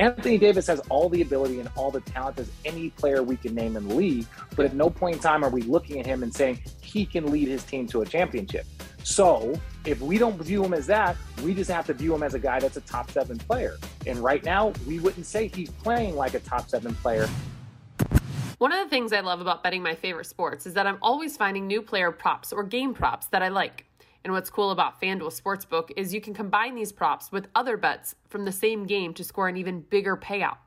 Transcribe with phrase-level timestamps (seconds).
[0.00, 3.54] Anthony Davis has all the ability and all the talent as any player we can
[3.54, 4.24] name in the league,
[4.56, 7.30] but at no point in time are we looking at him and saying he can
[7.30, 8.64] lead his team to a championship.
[9.02, 12.32] So if we don't view him as that, we just have to view him as
[12.32, 13.76] a guy that's a top seven player.
[14.06, 17.28] And right now, we wouldn't say he's playing like a top seven player.
[18.56, 21.36] One of the things I love about betting my favorite sports is that I'm always
[21.36, 23.84] finding new player props or game props that I like.
[24.24, 28.14] And what's cool about FanDuel Sportsbook is you can combine these props with other bets
[28.28, 30.58] from the same game to score an even bigger payout.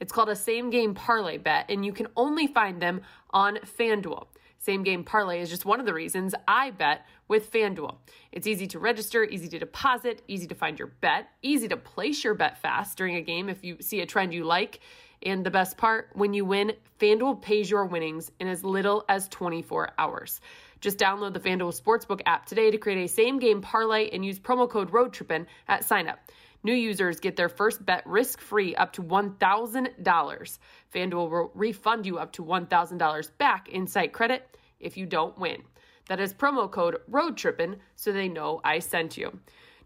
[0.00, 4.26] It's called a same game parlay bet, and you can only find them on FanDuel.
[4.58, 7.96] Same game parlay is just one of the reasons I bet with FanDuel.
[8.30, 12.22] It's easy to register, easy to deposit, easy to find your bet, easy to place
[12.24, 14.80] your bet fast during a game if you see a trend you like.
[15.24, 19.28] And the best part, when you win, FanDuel pays your winnings in as little as
[19.28, 20.40] 24 hours.
[20.82, 24.40] Just download the FanDuel Sportsbook app today to create a same game parlay and use
[24.40, 26.16] promo code ROADTRIPPIN at signup.
[26.64, 30.58] New users get their first bet risk free up to $1,000.
[30.92, 35.62] FanDuel will refund you up to $1,000 back in site credit if you don't win.
[36.08, 39.38] That is promo code ROADTRIPPIN so they know I sent you.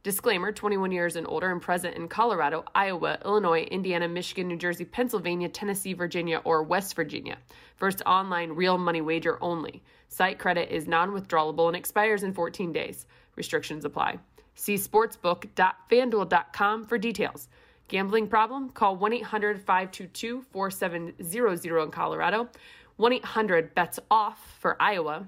[0.07, 4.85] Disclaimer 21 years and older and present in Colorado, Iowa, Illinois, Indiana, Michigan, New Jersey,
[4.85, 7.39] Pennsylvania, Tennessee, Virginia, or West Virginia.
[7.75, 9.83] First online real money wager only.
[10.07, 13.09] Site credit is non withdrawable and expires in 14 days.
[13.35, 14.21] Restrictions apply.
[14.55, 17.48] See sportsbook.fanduel.com for details.
[17.89, 18.70] Gambling problem?
[18.70, 22.48] Call 1 800 522 4700 in Colorado,
[22.95, 25.27] 1 800 bets off for Iowa,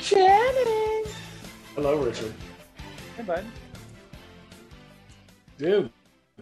[0.00, 1.04] Channing!
[1.76, 2.34] Hello, Richard.
[3.16, 3.46] Hey, bud.
[5.56, 5.90] Dude,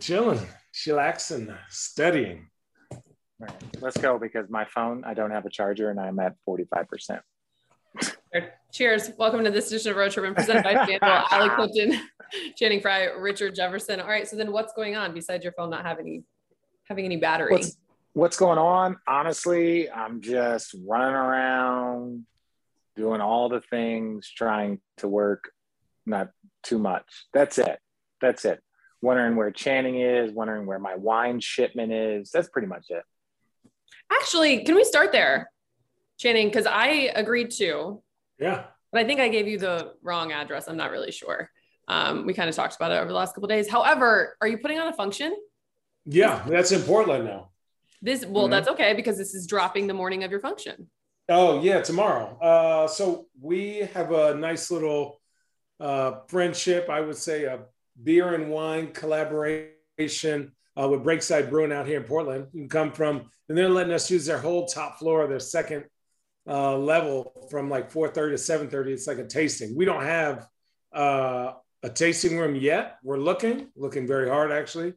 [0.00, 0.40] chilling,
[0.74, 2.48] chillaxing, studying.
[2.90, 3.00] All
[3.38, 7.20] right, let's go because my phone, I don't have a charger and I'm at 45%.
[8.72, 9.12] Cheers.
[9.16, 11.24] Welcome to this edition of Road Trippin' presented by FanDuel.
[11.30, 12.00] Allie Clifton,
[12.56, 14.00] Channing Frye, Richard Jefferson.
[14.00, 14.26] All right.
[14.26, 16.22] So then what's going on besides your phone not having any
[16.88, 17.52] having any battery?
[17.52, 17.76] What's,
[18.14, 18.96] what's going on?
[19.06, 22.26] Honestly, I'm just running around,
[22.96, 25.52] doing all the things, trying to work,
[26.04, 26.30] not
[26.64, 27.04] too much.
[27.32, 27.78] That's it.
[28.20, 28.60] That's it.
[29.02, 32.30] Wondering where Channing is, wondering where my wine shipment is.
[32.30, 33.02] That's pretty much it.
[34.10, 35.50] Actually, can we start there,
[36.18, 36.48] Channing?
[36.48, 38.02] Because I agreed to.
[38.38, 38.64] Yeah.
[38.92, 40.68] But I think I gave you the wrong address.
[40.68, 41.50] I'm not really sure.
[41.88, 43.68] Um, we kind of talked about it over the last couple days.
[43.68, 45.36] However, are you putting on a function?
[46.06, 47.50] Yeah, that's in Portland now.
[48.02, 48.50] This well, mm-hmm.
[48.52, 50.88] that's okay because this is dropping the morning of your function.
[51.28, 52.38] Oh yeah, tomorrow.
[52.38, 55.20] Uh, so we have a nice little
[55.80, 56.88] uh, friendship.
[56.88, 57.60] I would say a
[58.02, 62.46] beer and wine collaboration uh, with Breakside Brewing out here in Portland.
[62.52, 65.84] You can come from, and they're letting us use their whole top floor, their second
[66.48, 68.86] uh, level from like 4.30 to 7.30.
[68.88, 69.76] It's like a tasting.
[69.76, 70.46] We don't have
[70.92, 71.52] uh,
[71.82, 72.98] a tasting room yet.
[73.02, 74.94] We're looking, looking very hard actually.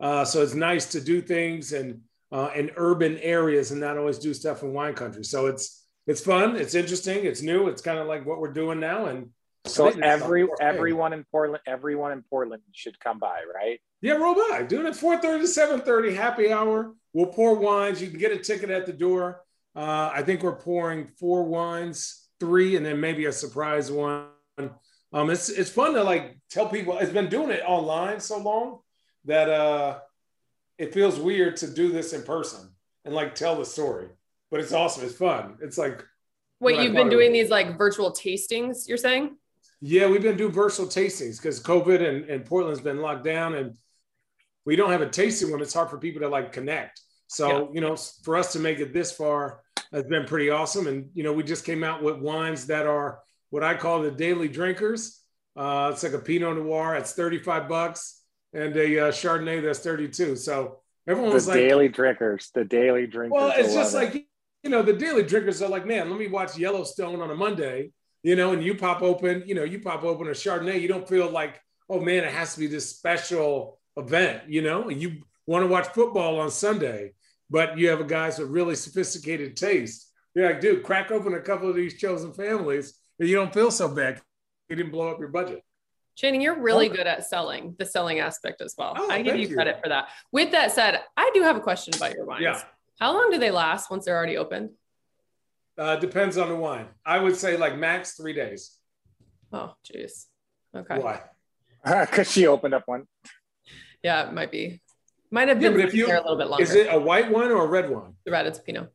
[0.00, 2.02] Uh, so it's nice to do things in,
[2.32, 5.24] uh, in urban areas and not always do stuff in wine country.
[5.24, 6.56] So it's, it's fun.
[6.56, 7.24] It's interesting.
[7.24, 7.68] It's new.
[7.68, 9.06] It's kind of like what we're doing now.
[9.06, 9.30] And
[9.66, 13.80] so every everyone in Portland, everyone in Portland should come by, right?
[14.00, 14.62] Yeah, roll by.
[14.62, 16.94] Doing it 4:30 to 7:30, happy hour.
[17.12, 18.00] We'll pour wines.
[18.00, 19.42] You can get a ticket at the door.
[19.76, 24.26] Uh, I think we're pouring four wines, three, and then maybe a surprise one.
[25.12, 26.98] Um, it's it's fun to like tell people.
[26.98, 28.80] It's been doing it online so long
[29.26, 29.98] that uh,
[30.78, 32.70] it feels weird to do this in person
[33.04, 34.08] and like tell the story.
[34.50, 35.04] But it's awesome.
[35.04, 35.58] It's fun.
[35.60, 36.04] It's like
[36.60, 38.88] wait, you've been doing these like virtual tastings.
[38.88, 39.36] You're saying?
[39.80, 43.74] Yeah, we've been doing virtual tastings because COVID and, and Portland's been locked down and
[44.66, 45.62] we don't have a tasting room.
[45.62, 47.00] It's hard for people to like connect.
[47.28, 47.66] So, yeah.
[47.74, 49.60] you know, for us to make it this far
[49.92, 50.86] has been pretty awesome.
[50.86, 54.10] And, you know, we just came out with wines that are what I call the
[54.10, 55.20] daily drinkers.
[55.56, 58.22] Uh, it's like a Pinot Noir, it's 35 bucks,
[58.52, 60.36] and a uh, Chardonnay that's 32.
[60.36, 63.32] So everyone was the like, daily drinkers, the daily drinkers.
[63.32, 64.26] Well, it's just like,
[64.62, 67.92] you know, the daily drinkers are like, man, let me watch Yellowstone on a Monday
[68.22, 71.08] you know, and you pop open, you know, you pop open a Chardonnay, you don't
[71.08, 75.22] feel like, oh man, it has to be this special event, you know, and you
[75.46, 77.12] want to watch football on Sunday,
[77.48, 80.12] but you have a guys with really sophisticated taste.
[80.34, 83.70] You're like, dude, crack open a couple of these chosen families, and you don't feel
[83.70, 84.20] so bad.
[84.68, 85.64] You didn't blow up your budget.
[86.14, 86.94] Channing, you're really oh.
[86.94, 88.94] good at selling the selling aspect as well.
[88.96, 89.54] Oh, I give you you.
[89.54, 90.08] credit for that.
[90.30, 92.42] With that said, I do have a question about your wines.
[92.42, 92.62] Yeah.
[93.00, 94.70] How long do they last once they're already opened?
[95.78, 96.86] Uh, depends on the wine.
[97.04, 98.76] I would say like max three days.
[99.52, 100.26] Oh, jeez.
[100.74, 100.98] Okay.
[100.98, 101.22] Why?
[101.84, 103.06] Because she opened up one.
[104.02, 104.82] Yeah, it might be.
[105.30, 106.62] Might have been but if you- there a little bit longer.
[106.62, 108.14] Is it a white wine or a red wine?
[108.24, 108.46] the red?
[108.46, 108.92] It's Pinot.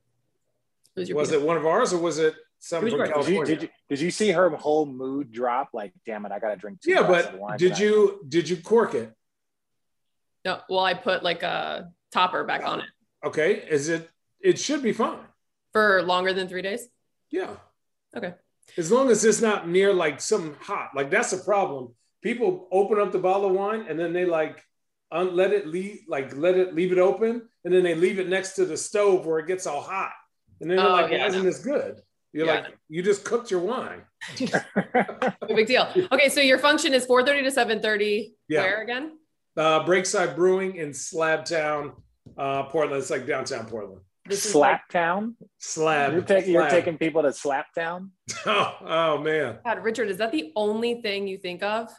[0.95, 1.44] Who's your Was Pinot?
[1.44, 3.25] it one of ours or was it some Who's from yours?
[3.25, 5.69] Did you, did you did you see her whole mood drop?
[5.74, 7.80] Like, damn it, I gotta drink two yeah, but wine did tonight.
[7.81, 9.12] you did you cork it?
[10.44, 12.86] No, well, I put like a topper back on it
[13.24, 14.07] Okay, is it?
[14.39, 15.18] It should be fine.
[15.75, 16.88] For longer than three days.
[17.31, 17.50] Yeah.
[18.16, 18.33] Okay.
[18.77, 20.92] As long as it's not near like something hot.
[20.95, 21.94] Like that's a problem.
[22.24, 24.63] People open up the bottle of wine and then they like
[25.12, 28.30] un- let it leave, like let it leave it open, and then they leave it
[28.30, 30.13] next to the stove where it gets all hot.
[30.62, 31.45] And then they're Oh, like, yeah, isn't no.
[31.45, 32.00] this good?
[32.31, 34.04] You're Yeah, like, you just cooked your wine.
[35.50, 35.88] No big deal.
[36.13, 38.31] Okay, so your function is 4:30 to 7:30.
[38.48, 38.62] Yeah.
[38.62, 39.18] Where again?
[39.57, 41.95] Uh, Breakside Brewing in Slabtown,
[42.38, 43.01] uh, Portland.
[43.01, 44.01] It's like downtown Portland.
[44.27, 45.36] This is like- Slap Town?
[45.60, 46.13] Slab.
[46.13, 48.12] You're taking you're taking people to Slap Town?
[48.45, 49.60] Oh, oh man.
[49.66, 51.89] God, Richard, is that the only thing you think of?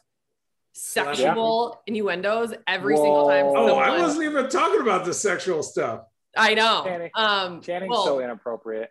[0.72, 3.46] Slap- Sexual innuendos every single time.
[3.46, 3.56] Whoa.
[3.56, 6.02] Oh, someone- I wasn't even talking about the sexual stuff.
[6.36, 6.82] I know.
[6.84, 8.90] Channing- Um, Channing's well- so inappropriate.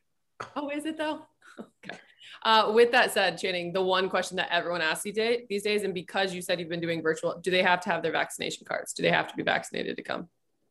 [0.56, 1.22] Oh, is it though?
[1.86, 1.98] Okay.
[2.44, 5.84] Uh, with that said, Channing, the one question that everyone asks these day- these days,
[5.84, 8.66] and because you said you've been doing virtual, do they have to have their vaccination
[8.68, 8.94] cards?
[8.94, 10.28] Do they have to be vaccinated to come?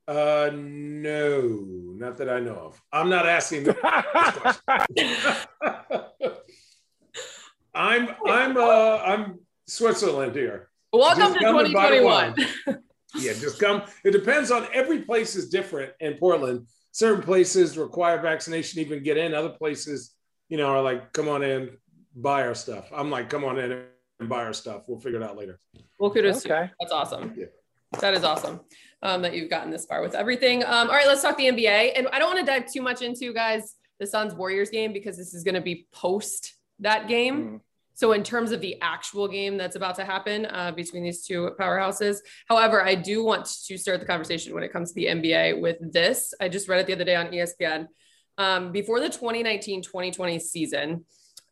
[0.06, 1.64] Uh, no,
[1.96, 2.82] not that I know of.
[2.92, 3.68] I'm not asking.
[7.74, 10.68] I'm I'm uh I'm Switzerland here.
[10.92, 12.80] Welcome Just to come and buy the 2021.
[13.16, 13.82] Yeah, just come.
[14.04, 16.66] It depends on every place is different in Portland.
[16.90, 19.34] Certain places require vaccination to even get in.
[19.34, 20.16] Other places,
[20.48, 21.70] you know, are like, come on in,
[22.16, 22.90] buy our stuff.
[22.92, 23.84] I'm like, come on in
[24.18, 24.86] and buy our stuff.
[24.88, 25.60] We'll figure it out later.
[26.00, 26.44] well, kudos.
[26.44, 26.68] Okay.
[26.80, 27.34] That's awesome.
[27.36, 27.46] Yeah.
[28.00, 28.58] That is awesome
[29.04, 30.64] um, that you've gotten this far with everything.
[30.64, 31.92] Um, all right, let's talk the NBA.
[31.94, 35.16] And I don't want to dive too much into, guys, the Suns Warriors game because
[35.16, 37.44] this is going to be post that game.
[37.44, 37.60] Mm.
[37.96, 41.50] So, in terms of the actual game that's about to happen uh, between these two
[41.60, 42.16] powerhouses,
[42.48, 45.76] however, I do want to start the conversation when it comes to the NBA with
[45.92, 46.34] this.
[46.40, 47.86] I just read it the other day on ESPN.
[48.36, 51.04] Um, before the 2019 2020 season,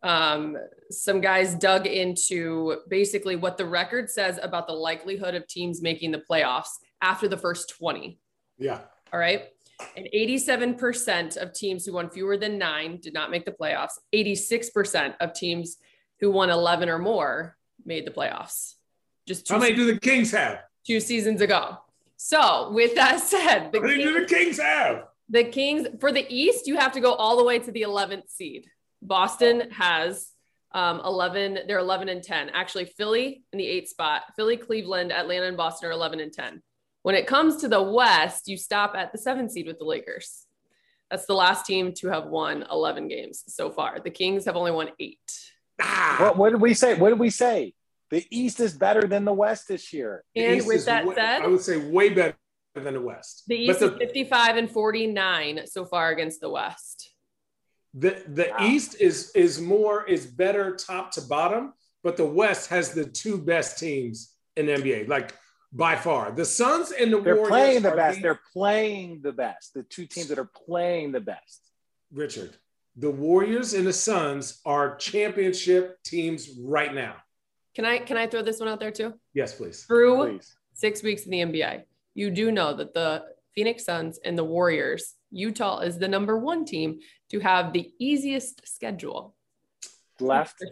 [0.02, 0.56] um,
[0.90, 6.10] some guys dug into basically what the record says about the likelihood of teams making
[6.10, 6.70] the playoffs
[7.02, 8.18] after the first 20.
[8.58, 8.78] Yeah.
[9.12, 9.42] All right.
[9.96, 13.92] And 87% of teams who won fewer than nine did not make the playoffs.
[14.14, 15.76] 86% of teams
[16.20, 18.74] who won 11 or more made the playoffs.
[19.26, 20.60] Just two, How many do the Kings have?
[20.86, 21.76] two seasons ago.
[22.16, 25.04] So, with that said, the How many do Kings, the Kings have?
[25.28, 28.28] the Kings for the East, you have to go all the way to the 11th
[28.28, 28.66] seed.
[29.00, 30.28] Boston has
[30.72, 32.50] um, 11, they're 11 and 10.
[32.50, 36.62] Actually, Philly in the eighth spot, Philly, Cleveland, Atlanta, and Boston are 11 and 10.
[37.02, 40.46] When it comes to the West, you stop at the seven seed with the Lakers.
[41.10, 43.98] That's the last team to have won 11 games so far.
[44.00, 45.18] The Kings have only won eight.
[45.80, 46.94] Ah, What, what did we say?
[46.94, 47.74] What did we say?
[48.10, 50.22] The East is better than the West this year.
[50.36, 52.36] And with that way- said, I would say way better
[52.74, 53.44] than the West.
[53.46, 57.10] the But East is 55 and 49 so far against the West.
[57.94, 58.66] The the Wow.
[58.66, 63.36] East is is more is better top to bottom, but the West has the two
[63.36, 65.34] best teams in the NBA, like
[65.72, 66.30] by far.
[66.32, 68.22] The Suns and the They're Warriors playing the are best.
[68.22, 69.74] They're playing the best.
[69.74, 71.70] The two teams that are playing the best.
[72.12, 72.56] Richard.
[72.96, 77.16] The Warriors and the Suns are championship teams right now.
[77.74, 79.14] Can I can I throw this one out there too?
[79.32, 79.84] Yes, please.
[79.84, 80.56] Through Please.
[80.74, 83.24] six weeks in the NBA, you do know that the
[83.54, 87.00] Phoenix Suns and the Warriors, Utah is the number one team
[87.30, 89.34] to have the easiest schedule.
[90.20, 90.62] Left.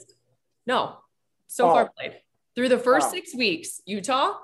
[0.66, 0.98] No,
[1.46, 1.72] so Oh.
[1.72, 2.20] far played
[2.54, 3.12] through the first Wow.
[3.12, 3.80] six weeks.
[3.86, 4.38] Utah,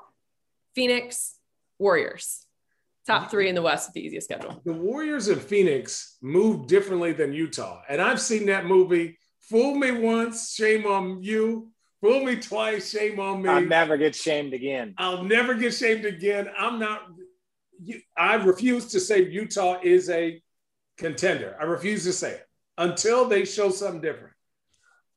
[0.76, 1.35] Phoenix,
[1.78, 2.45] Warriors,
[3.06, 4.61] top three in the West with the easiest schedule.
[4.64, 7.80] The Warriors and Phoenix move differently than Utah.
[7.88, 9.18] And I've seen that movie.
[9.40, 11.71] Fool me once, shame on you.
[12.02, 13.49] Fool me twice, shame on me.
[13.49, 14.95] I'll never get shamed again.
[14.99, 16.49] I'll never get shamed again.
[16.56, 17.02] I'm not.
[18.16, 20.42] I refuse to say Utah is a
[20.99, 21.56] contender.
[21.59, 24.35] I refuse to say it until they show something different.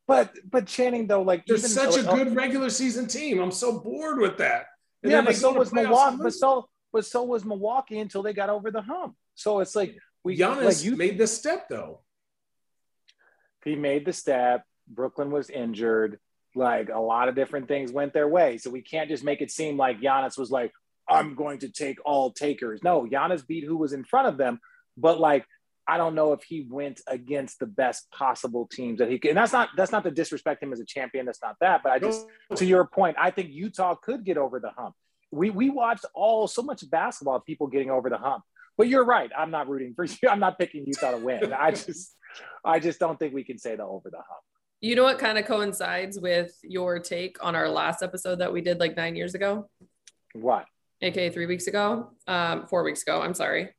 [0.07, 3.39] But but Channing though, like They're even- such a good regular season team.
[3.39, 4.67] I'm so bored with that.
[5.03, 6.17] And yeah, but so was Milwaukee.
[6.21, 9.15] But so but so was Milwaukee until they got over the hump.
[9.35, 10.95] So it's like we Giannis like you.
[10.95, 12.01] made the step though.
[13.63, 14.63] he made the step.
[14.87, 16.19] Brooklyn was injured.
[16.55, 18.57] Like a lot of different things went their way.
[18.57, 20.71] So we can't just make it seem like Giannis was like,
[21.07, 22.81] I'm going to take all takers.
[22.83, 24.59] No, Giannis beat who was in front of them.
[24.97, 25.45] But like,
[25.89, 29.29] I don't know if he went against the best possible teams that he could.
[29.29, 31.25] And that's not that's not to disrespect him as a champion.
[31.25, 31.81] That's not that.
[31.83, 34.93] But I just to your point, I think Utah could get over the hump.
[35.31, 38.43] We we watched all so much basketball of people getting over the hump.
[38.77, 39.31] But you're right.
[39.35, 40.29] I'm not rooting for you.
[40.29, 41.51] I'm not picking Utah to win.
[41.53, 42.15] I just
[42.63, 44.43] I just don't think we can say the over the hump.
[44.81, 48.61] You know what kind of coincides with your take on our last episode that we
[48.61, 49.69] did like nine years ago?
[50.33, 50.65] What?
[51.01, 53.21] aka three weeks ago, um, four weeks ago.
[53.21, 53.69] I'm sorry.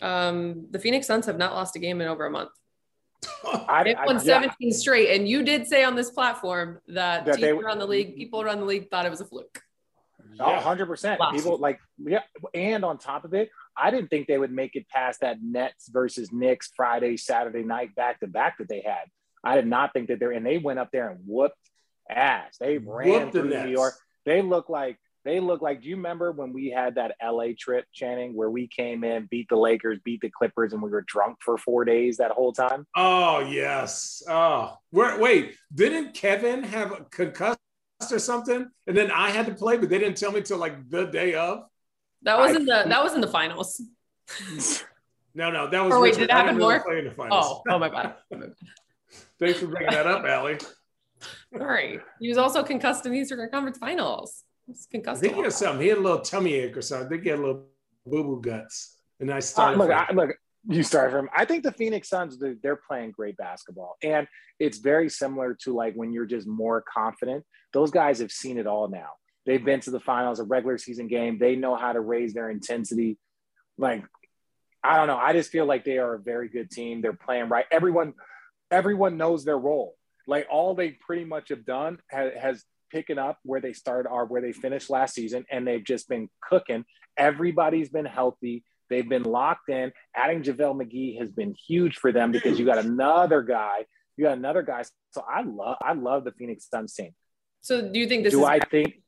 [0.00, 2.50] Um, the Phoenix Suns have not lost a game in over a month.
[3.68, 4.76] I, they won I, 17 yeah.
[4.76, 8.40] straight, and you did say on this platform that, that people around the league, people
[8.40, 9.60] around the league thought it was a fluke.
[10.34, 10.62] Yeah.
[10.62, 11.32] 100%.
[11.32, 12.20] People like, yeah.
[12.54, 15.88] And on top of it, I didn't think they would make it past that Nets
[15.88, 19.04] versus Knicks Friday, Saturday night back to back that they had.
[19.42, 21.56] I did not think that they're, and they went up there and whooped
[22.08, 22.56] ass.
[22.58, 23.94] They ran whooped through the New York.
[24.24, 25.82] They look like they look like.
[25.82, 29.46] Do you remember when we had that LA trip, Channing, where we came in, beat
[29.50, 32.86] the Lakers, beat the Clippers, and we were drunk for four days that whole time?
[32.96, 34.22] Oh yes.
[34.26, 37.58] Oh, wait, didn't Kevin have a concussed
[38.10, 38.70] or something?
[38.86, 41.34] And then I had to play, but they didn't tell me till like the day
[41.34, 41.64] of.
[42.22, 43.82] That was in the that was in the finals.
[45.34, 45.92] no, no, that was.
[45.92, 46.82] Oh wait, did it happen more?
[47.30, 48.14] Oh, oh my god.
[49.38, 50.58] Thanks for bringing that up, Allie.
[51.54, 54.44] Sorry, he was also concussed in the Eastern Conference Finals
[54.90, 55.18] concussed.
[55.18, 55.82] I think he had something.
[55.82, 57.08] He had a little tummy ache or something.
[57.08, 57.66] They think he had a little
[58.06, 58.96] boo boo guts.
[59.20, 59.80] And I started.
[59.80, 60.36] Uh, look, I, look,
[60.68, 61.28] you started from.
[61.34, 64.26] I think the Phoenix Suns they're playing great basketball, and
[64.58, 67.44] it's very similar to like when you're just more confident.
[67.72, 69.10] Those guys have seen it all now.
[69.48, 71.38] They've been to the finals, a regular season game.
[71.38, 73.16] They know how to raise their intensity.
[73.78, 74.04] Like,
[74.84, 75.16] I don't know.
[75.16, 77.00] I just feel like they are a very good team.
[77.00, 77.64] They're playing right.
[77.70, 78.12] Everyone,
[78.70, 79.96] everyone knows their role.
[80.26, 84.26] Like all they pretty much have done has, has picking up where they started or
[84.26, 86.84] where they finished last season, and they've just been cooking.
[87.16, 88.64] Everybody's been healthy.
[88.90, 89.92] They've been locked in.
[90.14, 93.84] Adding JaVale McGee has been huge for them because you got another guy.
[94.16, 94.84] You got another guy.
[95.10, 97.14] So I love I love the Phoenix Suns team.
[97.60, 99.02] So do you think this do is I think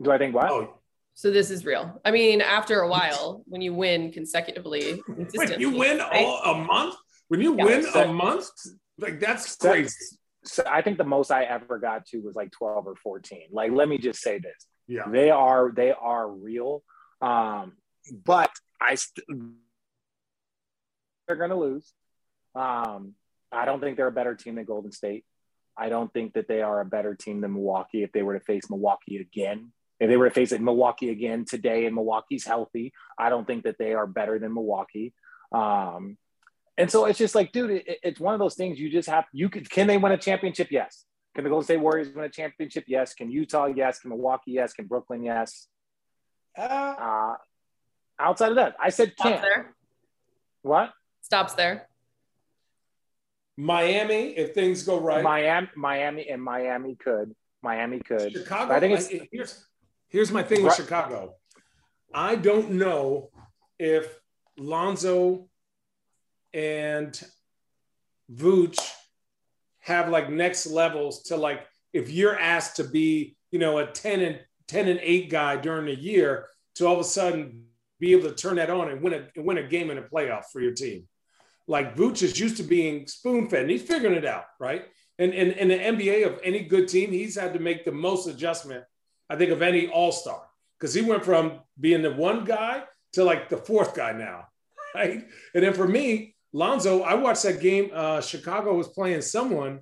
[0.00, 0.50] do I think what?
[0.50, 0.78] Oh.
[1.14, 2.00] So this is real.
[2.06, 6.24] I mean, after a while, when you win consecutively, consistently, you win right?
[6.24, 6.94] all a month.
[7.28, 8.48] When you yeah, win so, a month,
[8.98, 12.86] like that's crazy so I think the most I ever got to was like 12
[12.86, 13.48] or 14.
[13.52, 14.66] Like, let me just say this.
[14.88, 15.08] Yeah.
[15.10, 16.82] They are, they are real.
[17.20, 17.74] Um,
[18.24, 19.26] but I, st-
[21.26, 21.92] they're going to lose.
[22.54, 23.14] Um,
[23.52, 25.24] I don't think they're a better team than Golden State.
[25.76, 28.44] I don't think that they are a better team than Milwaukee if they were to
[28.44, 29.72] face Milwaukee again.
[30.00, 33.78] If they were to face Milwaukee again today and Milwaukee's healthy, I don't think that
[33.78, 35.14] they are better than Milwaukee.
[35.52, 36.18] Um,
[36.78, 39.24] and so it's just like, dude, it, it's one of those things you just have.
[39.32, 40.68] You can can they win a championship?
[40.70, 41.04] Yes.
[41.34, 42.84] Can the Golden State Warriors win a championship?
[42.86, 43.14] Yes.
[43.14, 43.66] Can Utah?
[43.66, 44.00] Yes.
[44.00, 44.52] Can Milwaukee?
[44.52, 44.72] Yes.
[44.72, 45.22] Can Brooklyn?
[45.22, 45.68] Yes.
[46.56, 47.34] Uh, uh
[48.18, 49.40] outside of that, I said can.
[49.40, 49.74] There.
[50.62, 50.92] What?
[51.22, 51.88] Stops there.
[53.56, 55.22] Miami, if things go right.
[55.22, 57.34] Miami, Miami, and Miami could.
[57.62, 58.32] Miami could.
[58.32, 58.74] Chicago.
[58.74, 59.66] I think it's here's
[60.08, 61.36] here's my thing with Chicago.
[62.14, 63.30] I don't know
[63.78, 64.18] if
[64.58, 65.48] Lonzo
[66.54, 67.20] and
[68.32, 68.78] Vooch
[69.80, 74.20] have like next levels to like if you're asked to be, you know, a 10
[74.20, 77.64] and 10 and 8 guy during the year to all of a sudden
[78.00, 80.44] be able to turn that on and win a win a game in a playoff
[80.52, 81.06] for your team.
[81.68, 84.86] Like Vooch is used to being spoon fed and he's figuring it out, right?
[85.18, 88.82] And in the NBA of any good team, he's had to make the most adjustment,
[89.28, 90.42] I think, of any all-star.
[90.78, 92.82] Because he went from being the one guy
[93.12, 94.46] to like the fourth guy now.
[94.94, 95.24] Right.
[95.54, 97.90] And then for me, Lonzo, I watched that game.
[97.94, 99.80] Uh, Chicago was playing someone,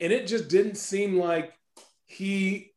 [0.00, 1.52] and it just didn't seem like
[2.04, 2.72] he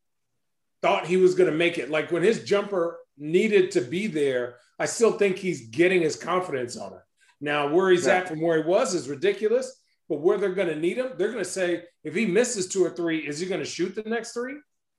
[0.82, 1.90] thought he was going to make it.
[1.90, 6.78] Like when his jumper needed to be there, I still think he's getting his confidence
[6.78, 7.00] on it.
[7.42, 10.76] Now, where he's at from where he was is ridiculous, but where they're going to
[10.76, 13.60] need him, they're going to say, if he misses two or three, is he going
[13.60, 14.56] to shoot the next three?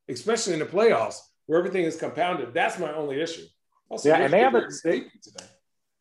[0.09, 2.53] Especially in the playoffs where everything is compounded.
[2.53, 3.45] That's my only issue.
[3.89, 5.45] Also, yeah, and they have a they, today.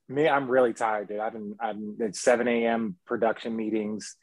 [0.08, 1.20] Me, I'm really tired, dude.
[1.20, 2.96] I've been, I'm at 7 a.m.
[3.06, 4.16] production meetings,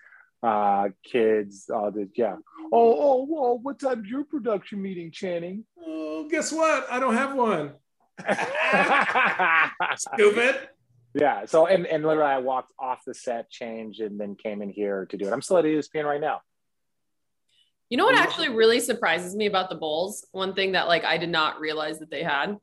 [0.43, 2.37] uh, kids, all the, yeah.
[2.73, 5.65] Oh, oh, well, what time's your production meeting, Channing?
[5.85, 6.87] Oh, guess what?
[6.91, 7.73] I don't have one.
[10.15, 10.69] Stupid.
[11.15, 11.45] Yeah.
[11.47, 15.07] So, and, and literally, I walked off the set, changed, and then came in here
[15.07, 15.33] to do it.
[15.33, 16.41] I'm still at ESPN right now.
[17.91, 20.27] You know what actually really surprises me about the Bulls?
[20.33, 22.57] One thing that like I did not realize that they had.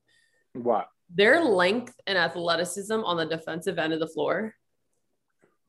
[0.53, 0.87] What?
[1.13, 4.53] Their length and athleticism on the defensive end of the floor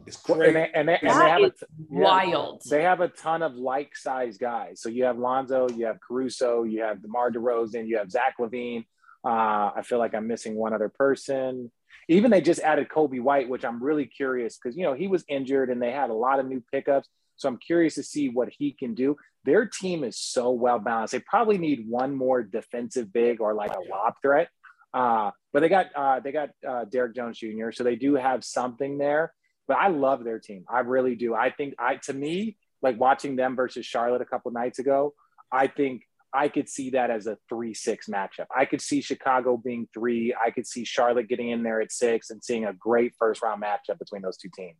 [0.06, 0.48] is great.
[0.48, 1.52] And they, and they, and they have a,
[1.88, 2.62] wild.
[2.68, 4.80] They have a ton of like size guys.
[4.80, 8.84] So you have Lonzo, you have Caruso, you have DeMar DeRozan, you have Zach LaVine.
[9.24, 11.70] Uh, I feel like I'm missing one other person.
[12.08, 15.24] Even they just added Coby White, which I'm really curious because you know he was
[15.28, 17.08] injured and they had a lot of new pickups.
[17.36, 19.16] So I'm curious to see what he can do.
[19.44, 21.12] Their team is so well balanced.
[21.12, 24.48] They probably need one more defensive big or like a lob threat.
[24.92, 27.70] Uh, but they got uh, they got uh, Derrick Jones Jr.
[27.72, 29.32] So they do have something there.
[29.68, 30.64] But I love their team.
[30.68, 31.34] I really do.
[31.34, 35.14] I think I to me like watching them versus Charlotte a couple nights ago.
[35.52, 38.46] I think I could see that as a three six matchup.
[38.56, 40.34] I could see Chicago being three.
[40.34, 43.62] I could see Charlotte getting in there at six and seeing a great first round
[43.62, 44.78] matchup between those two teams.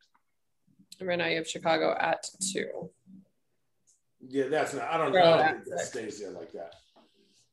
[1.00, 2.90] Right now you have Chicago at two.
[4.28, 4.84] Yeah, that's not.
[4.90, 6.74] I don't, I don't think that stays there like that.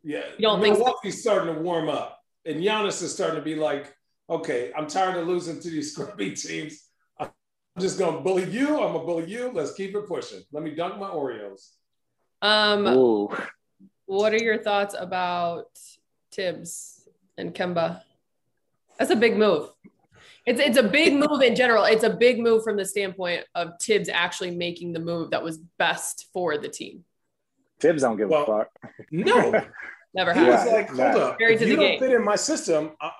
[0.03, 1.31] Yeah, you don't think Milwaukee's so?
[1.31, 2.16] starting to warm up,
[2.47, 3.93] and Giannis is starting to be like,
[4.29, 6.81] okay, I'm tired of losing to these scrubby teams.
[7.19, 7.29] I'm
[7.79, 8.81] just gonna bully you.
[8.81, 9.51] I'm gonna bully you.
[9.53, 10.41] Let's keep it pushing.
[10.51, 11.71] Let me dunk my Oreos.
[12.41, 12.87] Um.
[12.87, 13.29] Ooh.
[14.05, 15.67] What are your thoughts about
[16.31, 18.01] Thibs and Kemba?
[18.97, 19.69] That's a big move.
[20.45, 21.83] It's it's a big move in general.
[21.83, 25.57] It's a big move from the standpoint of Thibs actually making the move that was
[25.77, 27.03] best for the team.
[27.79, 28.69] Thibs don't give well, a fuck.
[29.11, 29.61] No,
[30.17, 30.65] never has.
[30.65, 31.37] Yeah, like, hold up.
[31.39, 31.99] If you don't game.
[31.99, 33.11] fit in my system, uh,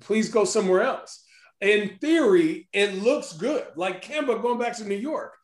[0.00, 1.24] please go somewhere else.
[1.60, 3.66] In theory, it looks good.
[3.76, 5.34] Like Kemba going back to New York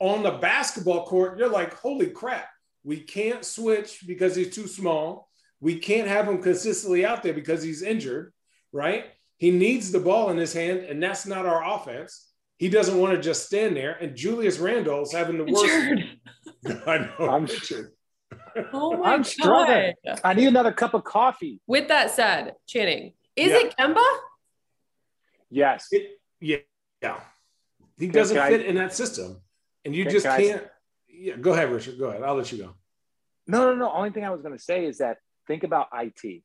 [0.00, 2.48] on the basketball court, you're like, holy crap.
[2.84, 5.28] We can't switch because he's too small.
[5.60, 8.32] We can't have him consistently out there because he's injured,
[8.72, 9.04] right?
[9.38, 12.28] He needs the ball in his hand, and that's not our offense.
[12.58, 13.92] He doesn't want to just stand there.
[13.92, 16.82] And Julius Randle's having the worst.
[16.86, 17.28] I know.
[17.28, 17.92] I'm sure.
[18.72, 19.94] Oh my I'm struggling.
[20.24, 21.60] I need another cup of coffee.
[21.66, 23.58] With that said, Channing, is yeah.
[23.58, 24.04] it Kemba?
[25.50, 25.88] Yes.
[25.90, 26.58] It, yeah.
[27.00, 27.20] Yeah.
[27.98, 29.40] He doesn't fit in that system.
[29.84, 30.64] And you just can't.
[31.08, 31.98] Yeah, go ahead, Richard.
[31.98, 32.22] Go ahead.
[32.22, 32.74] I'll let you go.
[33.46, 33.92] No, no, no.
[33.92, 36.42] Only thing I was going to say is that think about IT.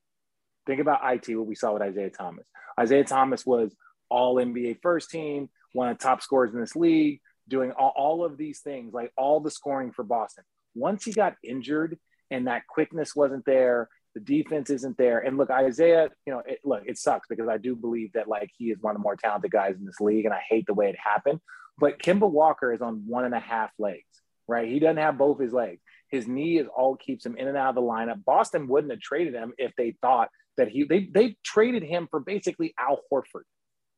[0.65, 2.45] Think about IT, what we saw with Isaiah Thomas.
[2.79, 3.73] Isaiah Thomas was
[4.09, 8.25] all NBA first team, one of the top scorers in this league, doing all, all
[8.25, 10.43] of these things, like all the scoring for Boston.
[10.77, 11.97] Once he got injured
[12.29, 15.19] and that quickness wasn't there, the defense isn't there.
[15.19, 18.49] And look, Isaiah, you know, it, look, it sucks because I do believe that like
[18.57, 20.73] he is one of the more talented guys in this league, and I hate the
[20.73, 21.39] way it happened.
[21.79, 24.05] But Kemba Walker is on one and a half legs,
[24.47, 24.67] right?
[24.67, 25.81] He doesn't have both his legs.
[26.09, 28.23] His knee is all keeps him in and out of the lineup.
[28.23, 32.19] Boston wouldn't have traded him if they thought that he they they traded him for
[32.19, 33.43] basically Al Horford.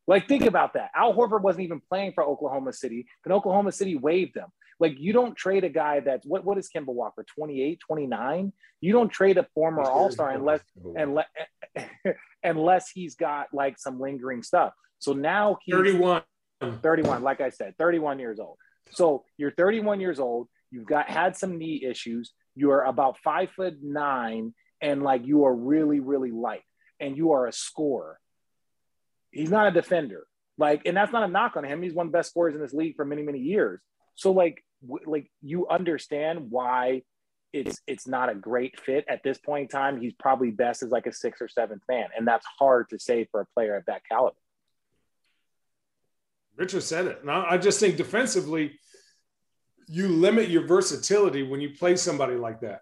[0.09, 0.89] Like think about that.
[0.95, 4.47] Al Horford wasn't even playing for Oklahoma City, but Oklahoma City waived him.
[4.79, 8.51] Like you don't trade a guy that's what what is Kemba Walker 28, 29?
[8.81, 10.61] You don't trade a former All-Star unless
[10.95, 11.27] unless
[12.43, 14.73] unless he's got like some lingering stuff.
[14.97, 16.23] So now he's 31
[16.81, 18.57] 31 like I said, 31 years old.
[18.89, 23.77] So you're 31 years old, you've got had some knee issues, you're about 5 foot
[23.83, 26.63] 9 and like you are really, really light
[26.99, 28.19] and you are a scorer.
[29.31, 30.25] He's not a defender.
[30.57, 31.81] Like, and that's not a knock on him.
[31.81, 33.79] He's one of the best scorers in this league for many, many years.
[34.15, 37.03] So like, w- like you understand why
[37.51, 39.99] it's it's not a great fit at this point in time.
[39.99, 43.27] He's probably best as like a sixth or seventh man, and that's hard to say
[43.31, 44.35] for a player of that caliber.
[46.57, 47.19] Richard said it.
[47.21, 48.77] And I just think defensively,
[49.87, 52.81] you limit your versatility when you play somebody like that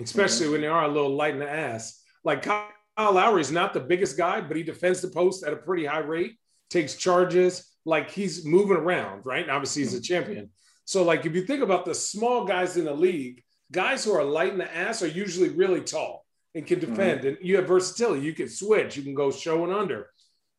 [0.00, 0.52] especially mm-hmm.
[0.52, 2.00] when they are a little light in the ass.
[2.24, 5.56] Like Kyle Lowry is not the biggest guy, but he defends the post at a
[5.56, 6.36] pretty high rate,
[6.68, 9.42] takes charges, like he's moving around, right?
[9.42, 10.50] And obviously he's a champion.
[10.84, 14.24] So, like if you think about the small guys in the league, guys who are
[14.24, 16.90] light in the ass are usually really tall and can mm-hmm.
[16.90, 17.20] defend.
[17.20, 17.28] Mm-hmm.
[17.28, 18.24] And you have versatility.
[18.24, 20.10] You can switch, you can go show and under.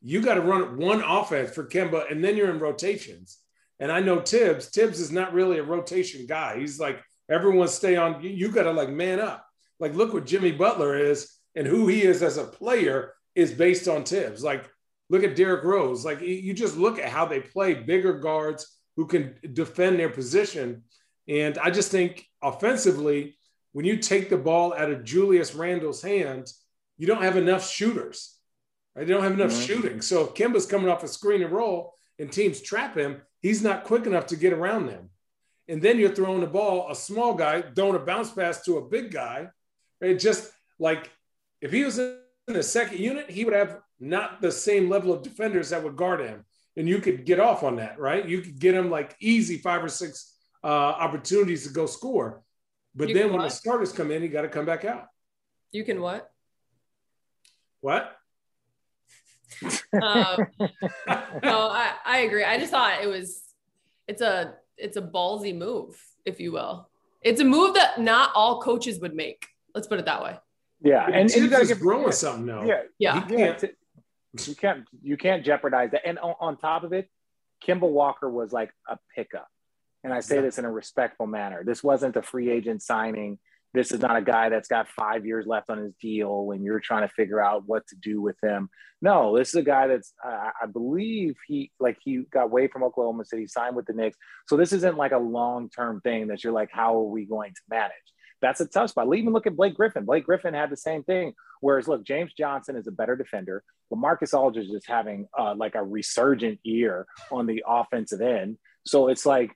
[0.02, 3.38] You got to run one offense for Kemba, and then you're in rotations.
[3.80, 6.58] And I know Thibs, Thibs is not really a rotation guy.
[6.58, 8.22] He's like everyone stay on.
[8.22, 9.46] You, you got to like man up.
[9.78, 13.88] Like, look what Jimmy Butler is and who he is as a player is based
[13.88, 14.42] on Thibs.
[14.42, 14.68] Like,
[15.08, 16.04] look at Derrick Rose.
[16.04, 20.84] Like, you just look at how they play bigger guards who can defend their position.
[21.28, 23.36] And I just think offensively,
[23.72, 26.60] when you take the ball out of Julius Randle's hands,
[26.98, 28.36] you don't have enough shooters.
[28.94, 29.06] Right?
[29.06, 29.66] They don't have enough mm-hmm.
[29.66, 30.00] shooting.
[30.02, 33.84] So if Kemba's coming off a screen and roll and teams trap him, he's not
[33.84, 35.10] quick enough to get around them
[35.70, 38.88] and then you're throwing the ball, a small guy throwing a bounce pass to a
[38.88, 39.48] big guy.
[40.00, 41.08] It just like
[41.60, 45.22] if he was in the second unit, he would have not the same level of
[45.22, 46.44] defenders that would guard him.
[46.76, 48.26] And you could get off on that, right?
[48.26, 52.42] You could get him like easy five or six uh, opportunities to go score.
[52.94, 53.44] But you then when what?
[53.44, 55.06] the starters come in, he got to come back out.
[55.72, 56.30] You can what?
[57.80, 58.16] What?
[59.62, 60.46] um,
[61.42, 62.44] no, I, I agree.
[62.44, 63.42] I just thought it was,
[64.08, 66.88] it's a it's a ballsy move, if you will.
[67.22, 69.46] It's a move that not all coaches would make.
[69.74, 70.38] Let's put it that way.
[70.82, 72.64] Yeah, and, and you got to get growing something now.
[72.64, 73.26] Yeah, yeah.
[73.28, 73.56] yeah.
[74.46, 76.06] You can't you can't jeopardize that.
[76.06, 77.08] And on, on top of it,
[77.66, 79.48] Kemba Walker was like a pickup.
[80.04, 80.42] And I say yeah.
[80.42, 81.62] this in a respectful manner.
[81.64, 83.38] This wasn't a free agent signing.
[83.74, 86.80] This is not a guy that's got five years left on his deal and you're
[86.80, 88.68] trying to figure out what to do with him.
[89.02, 92.82] No, this is a guy that's, uh, I believe he, like, he got away from
[92.82, 94.16] Oklahoma City, signed with the Knicks.
[94.48, 97.52] So this isn't like a long term thing that you're like, how are we going
[97.52, 97.92] to manage?
[98.42, 99.14] That's a tough spot.
[99.14, 100.04] Even look at Blake Griffin.
[100.04, 101.34] Blake Griffin had the same thing.
[101.60, 103.62] Whereas, look, James Johnson is a better defender.
[103.90, 108.56] But Marcus Aldridge is having uh, like a resurgent year on the offensive end.
[108.86, 109.50] So it's like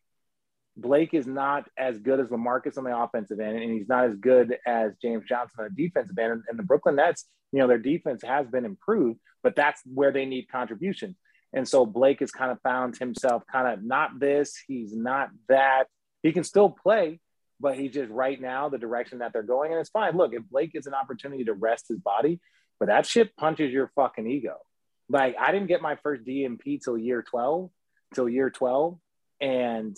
[0.76, 4.16] Blake is not as good as Lamarcus on the offensive end, and he's not as
[4.16, 6.42] good as James Johnson on the defensive end.
[6.48, 10.26] And, the Brooklyn Nets, you know, their defense has been improved, but that's where they
[10.26, 11.16] need contribution.
[11.52, 15.84] And so Blake has kind of found himself kind of not this, he's not that.
[16.22, 17.20] He can still play,
[17.60, 20.16] but he just right now the direction that they're going, and it's fine.
[20.16, 22.40] Look, if Blake is an opportunity to rest his body,
[22.78, 24.56] but that shit punches your fucking ego.
[25.08, 27.70] Like I didn't get my first DNP till year 12,
[28.14, 28.98] till year 12.
[29.40, 29.96] And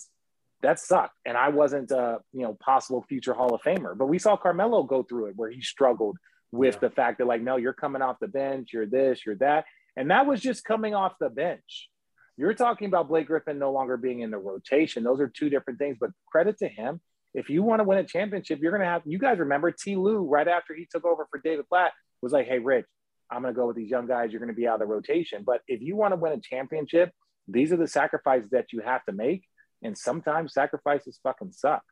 [0.61, 1.15] that sucked.
[1.25, 3.97] And I wasn't a you know possible future Hall of Famer.
[3.97, 6.17] But we saw Carmelo go through it where he struggled
[6.51, 6.89] with yeah.
[6.89, 9.65] the fact that like, no, you're coming off the bench, you're this, you're that.
[9.95, 11.89] And that was just coming off the bench.
[12.37, 15.03] You're talking about Blake Griffin no longer being in the rotation.
[15.03, 15.97] Those are two different things.
[15.99, 17.01] But credit to him.
[17.33, 19.95] If you want to win a championship, you're going to have, you guys remember T.
[19.95, 22.85] Lue right after he took over for David Blatt was like, hey, Rich,
[23.29, 24.31] I'm going to go with these young guys.
[24.31, 25.43] You're going to be out of the rotation.
[25.45, 27.11] But if you want to win a championship,
[27.47, 29.43] these are the sacrifices that you have to make.
[29.83, 31.83] And sometimes sacrifices fucking suck.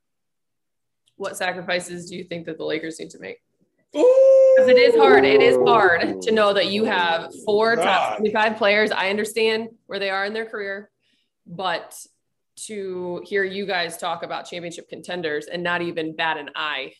[1.17, 3.37] What sacrifices do you think that the Lakers need to make?
[3.93, 5.23] Because it is hard.
[5.23, 8.91] It is hard to know that you have four top 25 players.
[8.91, 10.89] I understand where they are in their career,
[11.45, 11.95] but
[12.55, 16.93] to hear you guys talk about championship contenders and not even bat an eye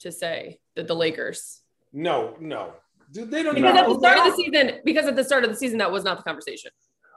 [0.00, 1.62] to say that the Lakers.
[1.92, 2.72] No, no.
[3.12, 5.56] They don't because at the start of the season, because at the start of the
[5.56, 6.70] season, that was not the conversation.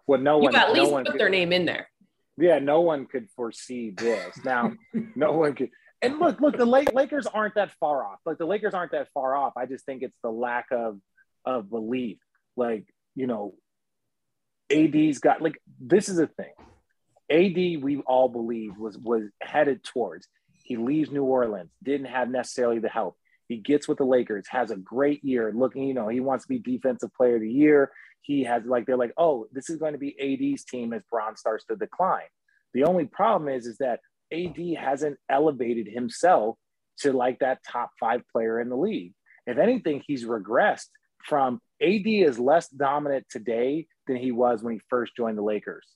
[0.07, 0.51] Well, no one.
[0.51, 1.87] You at least no put could, their name in there.
[2.37, 4.37] Yeah, no one could foresee this.
[4.43, 4.73] Now,
[5.15, 5.69] no one could.
[6.01, 8.19] And look, look, the Lakers aren't that far off.
[8.25, 9.53] Like the Lakers aren't that far off.
[9.55, 10.99] I just think it's the lack of
[11.45, 12.17] of belief.
[12.57, 12.85] Like
[13.15, 13.55] you know,
[14.69, 16.53] AD's got like this is a thing.
[17.29, 20.27] AD, we all believe was was headed towards.
[20.63, 23.17] He leaves New Orleans, didn't have necessarily the help.
[23.47, 25.51] He gets with the Lakers, has a great year.
[25.53, 27.91] Looking, you know, he wants to be defensive player of the year
[28.25, 31.37] he has like they're like, oh, this is going to be AD's team as Bron
[31.37, 32.27] starts to decline.
[32.73, 33.99] The only problem is is that
[34.33, 36.57] AD hasn't elevated himself
[36.99, 39.13] to like that top five player in the league.
[39.45, 40.89] If anything, he's regressed
[41.23, 45.87] from AD is less dominant today than he was when he first joined the Lakers.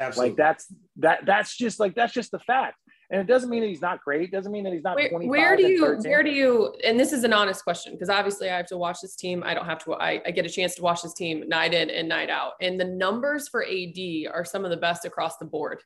[0.00, 0.30] Absolutely.
[0.30, 2.76] Like that's that that's just like that's just the fact.
[3.10, 4.22] And it doesn't mean that he's not great.
[4.22, 7.12] It doesn't mean that he's not where, where do you where do you and this
[7.12, 9.42] is an honest question because obviously I have to watch this team.
[9.44, 11.90] I don't have to I, I get a chance to watch this team night in
[11.90, 12.52] and night out.
[12.60, 13.98] And the numbers for AD
[14.32, 15.82] are some of the best across the board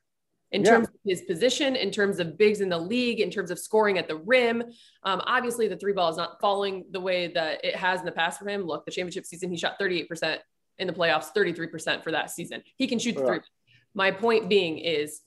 [0.52, 0.70] in yeah.
[0.70, 3.98] terms of his position, in terms of bigs in the league, in terms of scoring
[3.98, 4.62] at the rim.
[5.02, 8.12] Um, obviously, the three ball is not falling the way that it has in the
[8.12, 8.62] past for him.
[8.62, 10.38] Look, the championship season, he shot 38%
[10.78, 12.62] in the playoffs, 33% for that season.
[12.76, 13.40] He can shoot the three.
[13.94, 15.20] My point being is,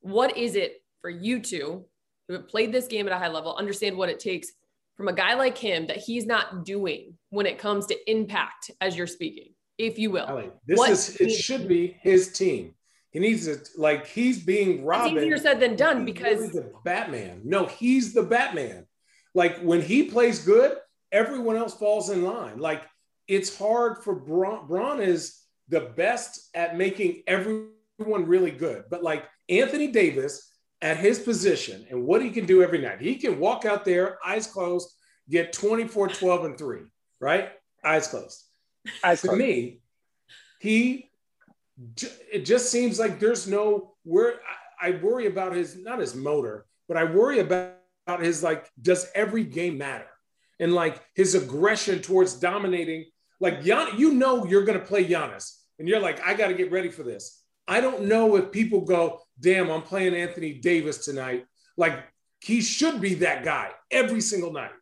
[0.00, 1.84] what is it for you two
[2.28, 4.48] who have played this game at a high level, understand what it takes
[4.96, 8.96] from a guy like him that he's not doing when it comes to impact as
[8.96, 10.52] you're speaking, if you will.
[10.66, 12.74] this what is it should be his team.
[13.10, 15.16] He needs to like he's being Robin.
[15.16, 17.42] It's easier said than done because the Batman.
[17.44, 18.86] No, he's the Batman.
[19.34, 20.76] Like when he plays good,
[21.12, 22.58] everyone else falls in line.
[22.58, 22.82] Like
[23.28, 24.66] it's hard for Bron.
[24.66, 28.84] Bron is the best at making everyone really good.
[28.90, 33.00] But like Anthony Davis at his position and what he can do every night.
[33.00, 34.92] He can walk out there, eyes closed,
[35.28, 36.82] get 24, 12, and three,
[37.20, 37.50] right?
[37.84, 38.44] Eyes closed.
[39.02, 39.80] Eyes to me,
[40.60, 41.10] he
[42.30, 44.34] it just seems like there's no where
[44.80, 47.74] I, worry about his not his motor, but I worry about
[48.20, 50.06] his like, does every game matter?
[50.60, 53.06] And like his aggression towards dominating,
[53.40, 56.90] like Gian, you know you're gonna play Giannis, and you're like, I gotta get ready
[56.90, 57.43] for this.
[57.66, 61.46] I don't know if people go, damn, I'm playing Anthony Davis tonight.
[61.76, 61.98] Like
[62.40, 64.72] he should be that guy every single night.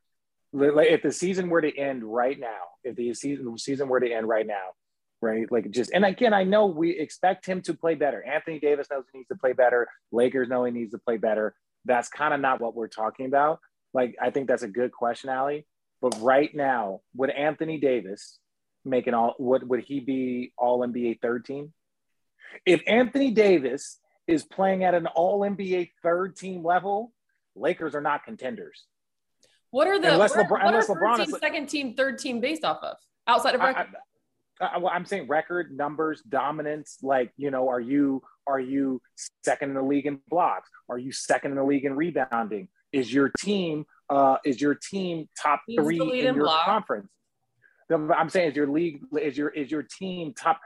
[0.52, 4.28] If the season were to end right now, if the season season were to end
[4.28, 4.72] right now,
[5.20, 5.50] right?
[5.50, 8.22] Like just and again, I know we expect him to play better.
[8.22, 9.88] Anthony Davis knows he needs to play better.
[10.10, 11.54] Lakers know he needs to play better.
[11.84, 13.60] That's kind of not what we're talking about.
[13.94, 15.66] Like I think that's a good question, Allie.
[16.02, 18.38] But right now, would Anthony Davis
[18.84, 19.34] make an all?
[19.38, 21.72] Would would he be All NBA third team?
[22.66, 27.12] If Anthony Davis is playing at an all NBA third team level,
[27.54, 28.84] Lakers are not contenders.
[29.70, 32.40] What are the unless what, LeBron, what unless LeBron team, is second team, third team
[32.40, 33.60] based off of outside of?
[33.60, 33.86] I,
[34.60, 36.98] uh, well, I'm saying record numbers, dominance.
[37.02, 39.00] Like you know, are you are you
[39.44, 40.68] second in the league in blocks?
[40.88, 42.68] Are you second in the league in rebounding?
[42.92, 46.64] Is your team uh, is your team top He's three in in your block.
[46.66, 47.08] conference?
[47.90, 50.60] I'm saying is your league is your is your team top.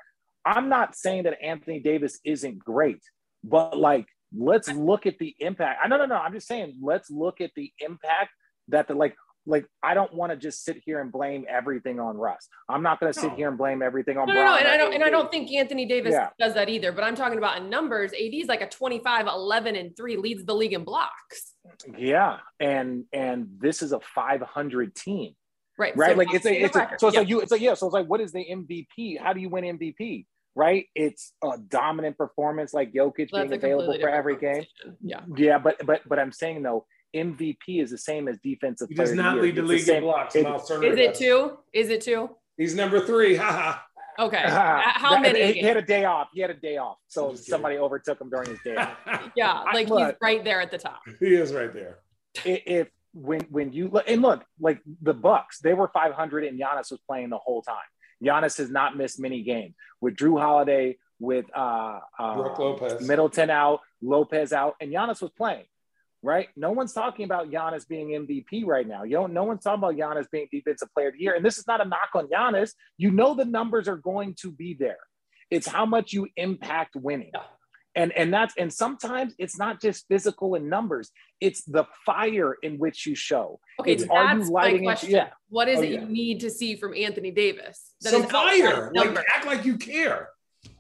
[0.47, 3.03] I'm not saying that Anthony Davis isn't great,
[3.43, 5.81] but like let's look at the impact.
[5.83, 6.17] I no no no.
[6.17, 8.31] I'm just saying let's look at the impact
[8.69, 12.17] that the like like I don't want to just sit here and blame everything on
[12.17, 12.49] Russ.
[12.69, 14.77] I'm not going to sit here and blame everything on No, no, no, and I
[14.77, 16.31] don't, and I don't think Anthony Davis Yeah.
[16.39, 16.91] does that either.
[16.93, 18.13] But I'm talking about in numbers.
[18.13, 21.55] AD is like a 25, 11, and three leads the league in blocks.
[21.97, 25.35] Yeah, and and this is a 500 team,
[25.79, 25.97] Right.
[25.97, 26.13] right?
[26.13, 27.21] So like it's a, it's a, so it's Yeah.
[27.21, 29.21] like you, it's like yeah, so it's like what is the MVP?
[29.21, 30.27] How do you win MVP?
[30.57, 30.87] Right?
[30.95, 34.65] It's a dominant performance like Jokic Well, being available for every game.
[35.03, 35.21] Yeah.
[35.37, 38.89] Yeah, but but but I'm saying though, MVP is the same as defensive.
[38.89, 39.43] He does not year.
[39.45, 40.35] lead the It's league in blocks.
[40.35, 41.19] it- Miles Turner Is it does.
[41.19, 41.59] two?
[41.75, 42.31] Is it two?
[42.57, 43.37] He's number three.
[43.37, 43.79] Haha.
[44.19, 44.43] Okay.
[44.47, 45.43] Uh, how many?
[45.53, 46.29] He, he had a day off.
[46.33, 48.77] He had a day off, so somebody overtook him during his day.
[48.77, 48.97] off.
[49.37, 51.01] Yeah, I- like he's right there at the top.
[51.21, 51.99] he is right there.
[52.47, 56.59] I- if when when you look and look like the Bucks, they were 500 and
[56.59, 57.77] Giannis was playing the whole time.
[58.25, 63.07] Giannis has not missed many games with Jrue Holiday, with uh, uh Brook Lopez.
[63.07, 65.65] Middleton out, Lopez out, and Giannis was playing.
[66.23, 66.49] Right?
[66.57, 69.05] No one's talking about Giannis being MVP right now.
[69.05, 69.33] You don't.
[69.33, 71.35] No one's talking about Giannis being Defensive Player of the Year.
[71.35, 72.73] And this is not a knock on Giannis.
[72.97, 74.99] You know the numbers are going to be there.
[75.51, 77.31] It's how much you impact winning.
[77.33, 77.43] Yeah.
[77.97, 81.11] And and that's and sometimes it's not just physical in numbers.
[81.41, 83.59] It's the fire in which you show.
[83.81, 85.11] Okay, It's, are you lighting my question.
[85.11, 85.31] yeah.
[85.49, 86.01] What is Oh, it yeah.
[86.01, 87.95] you need to see from Anthony Davis?
[88.03, 88.93] that Some fire.
[88.95, 90.29] Like act like you care.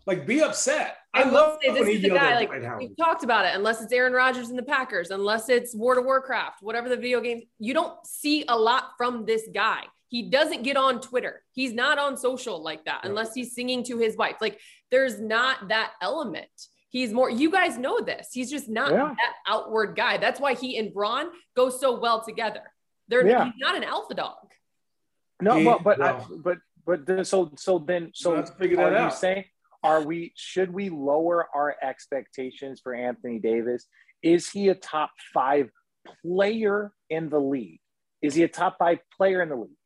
[0.06, 0.98] Like be upset.
[1.14, 2.36] I, I, love say this is the guy.
[2.36, 3.54] Like we've talked about it.
[3.54, 7.20] Unless it's Aaron Rodgers and the Packers, unless it's World of Warcraft, whatever the video
[7.22, 9.84] game, you don't see a lot from this guy.
[10.08, 11.42] He doesn't get on Twitter.
[11.52, 14.36] He's not on social like that unless he's singing to his wife.
[14.40, 16.46] Like there's not that element.
[16.96, 17.28] He's more.
[17.28, 18.30] You guys know this.
[18.32, 19.14] He's just not Yeah.
[19.14, 20.16] that outward guy.
[20.16, 22.62] That's why he and Bron go so well together.
[23.08, 23.44] They're Yeah.
[23.44, 24.50] he's not an alpha dog.
[25.42, 26.56] No, He- but but I, but
[26.86, 29.12] but then, so so then so let's figure are that you out.
[29.12, 29.44] saying
[29.82, 33.86] are we should we lower our expectations for Anthony Davis?
[34.22, 35.70] Is he a top five
[36.22, 37.82] player in the league?
[38.22, 39.76] Is he a top five player in the league?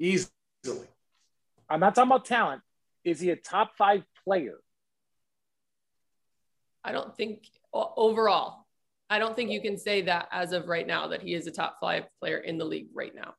[0.00, 0.88] Easily.
[1.68, 2.62] I'm not talking about talent.
[3.04, 4.58] Is he a top five player?
[6.84, 8.66] I don't think overall,
[9.08, 11.50] I don't think you can say that as of right now that he is a
[11.50, 13.34] top five player in the league right now.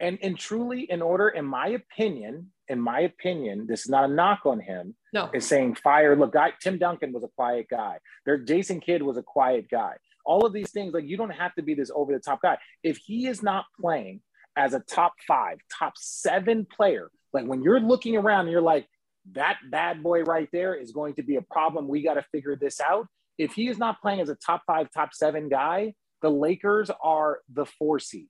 [0.00, 4.12] And and truly, in order, in my opinion, in my opinion, this is not a
[4.12, 4.94] knock on him.
[5.12, 6.14] No, is saying fire.
[6.14, 7.98] Look, guy, Tim Duncan was a quiet guy.
[8.24, 9.94] There, Jason Kidd was a quiet guy.
[10.24, 12.58] All of these things, like you don't have to be this over the top guy.
[12.84, 14.20] If he is not playing
[14.56, 18.86] as a top five, top seven player, like when you're looking around and you're like,
[19.32, 21.88] that bad boy right there is going to be a problem.
[21.88, 23.06] We got to figure this out.
[23.36, 27.40] If he is not playing as a top five, top seven guy, the Lakers are
[27.52, 28.28] the four seed,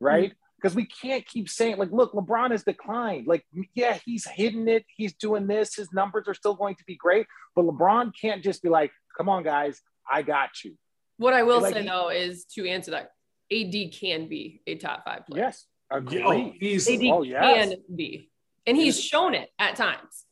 [0.00, 0.30] right?
[0.32, 0.36] Hmm.
[0.60, 3.28] Because we can't keep saying, like, look, LeBron has declined.
[3.28, 4.84] Like, yeah, he's hidden it.
[4.96, 5.76] He's doing this.
[5.76, 7.26] His numbers are still going to be great.
[7.54, 9.80] But LeBron can't just be like, come on, guys,
[10.10, 10.74] I got you.
[11.16, 13.12] what I will Like say he- though is to answer that,
[13.52, 15.44] AD can be a top five player.
[15.44, 15.64] Yes.
[15.92, 16.22] Agree.
[16.24, 17.08] Oh, easily.
[17.08, 17.68] AD Oh, yes.
[17.68, 18.30] can be,
[18.66, 20.24] and he's shown it at times.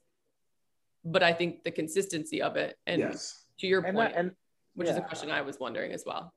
[1.06, 3.44] But I think the consistency of it, and yes.
[3.60, 4.32] to your And, point, that, and
[4.74, 6.32] which is a question I was wondering as well.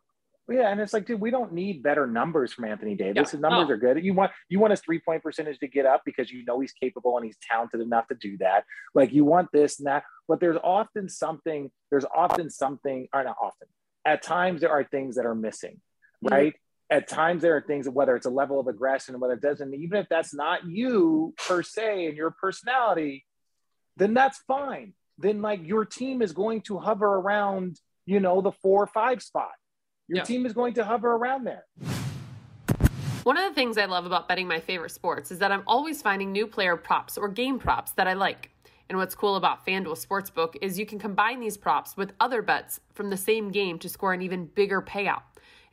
[0.48, 3.16] yeah, and it's like, dude, we don't need better numbers from Anthony Davis.
[3.16, 3.32] Yeah.
[3.32, 3.74] His numbers No.
[3.74, 4.04] are good.
[4.04, 6.72] You want you want his three point percentage to get up because you know he's
[6.72, 8.64] capable and he's talented enough to do that.
[8.94, 11.72] Like you want this and that, but there's often something.
[11.90, 13.68] There's often something, or not often.
[14.06, 15.82] At times there are things that are missing,
[16.24, 16.32] Mhm.
[16.32, 16.56] right?
[16.92, 19.98] At times there are things, whether it's a level of aggression, whether it doesn't, even
[20.00, 23.26] if that's not you per se and your personality,
[24.00, 24.94] then that's fine.
[25.18, 29.22] Then like your team is going to hover around, you know, the four or five
[29.22, 29.52] spot.
[30.08, 30.24] Your Yeah.
[30.24, 31.66] team is going to hover around there.
[33.24, 36.02] One of the things I love about betting my favorite sports is that I'm always
[36.02, 38.50] finding new player props or game props that I like.
[38.88, 42.80] And what's cool about FanDuel Sportsbook is you can combine these props with other bets
[42.94, 45.22] from the same game to score an even bigger payout.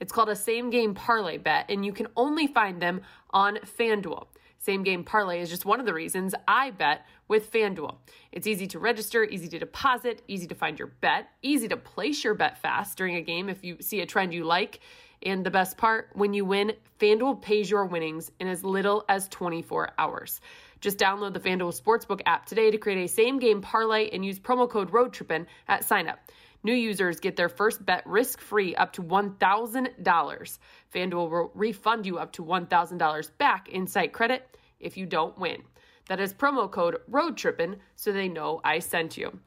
[0.01, 4.27] It's called a same game parlay bet, and you can only find them on FanDuel.
[4.67, 7.99] Same game parlay is just one of the reasons I bet with FanDuel.
[8.33, 12.25] It's easy to register, easy to deposit, easy to find your bet, easy to place
[12.25, 14.81] your bet fast during a game if you see a trend you like.
[15.23, 19.29] And the best part, when you win, FanDuel pays your winnings in as little as
[19.29, 20.41] 24 hours.
[20.81, 24.41] Just download the FanDuel Sportsbook app today to create a same game parlay and use
[24.41, 26.17] promo code ROADTRIPPIN at signup.
[26.63, 30.59] New users get their first bet risk free up to $1,000.
[30.95, 35.63] FanDuel will refund you up to $1,000 back in site credit if you don't win.
[36.09, 39.39] That is promo code ROADTRIPPIN so they know I sent you.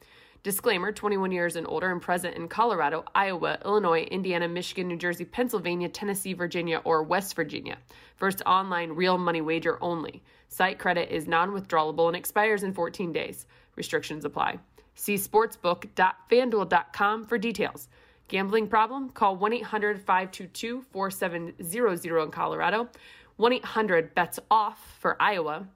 [0.42, 5.26] Disclaimer 21 years and older and present in Colorado, Iowa, Illinois, Indiana, Michigan, New Jersey,
[5.26, 7.76] Pennsylvania, Tennessee, Virginia, or West Virginia.
[8.16, 10.22] First online real money wager only.
[10.48, 13.46] Site credit is non withdrawable and expires in 14 days.
[13.76, 14.58] Restrictions apply.
[14.94, 17.88] See sportsbook.fanduel.com for details.
[18.28, 19.08] Gambling problem?
[19.10, 22.88] Call 1 800 522 4700 in Colorado,
[23.36, 25.66] 1 800 bets off for Iowa,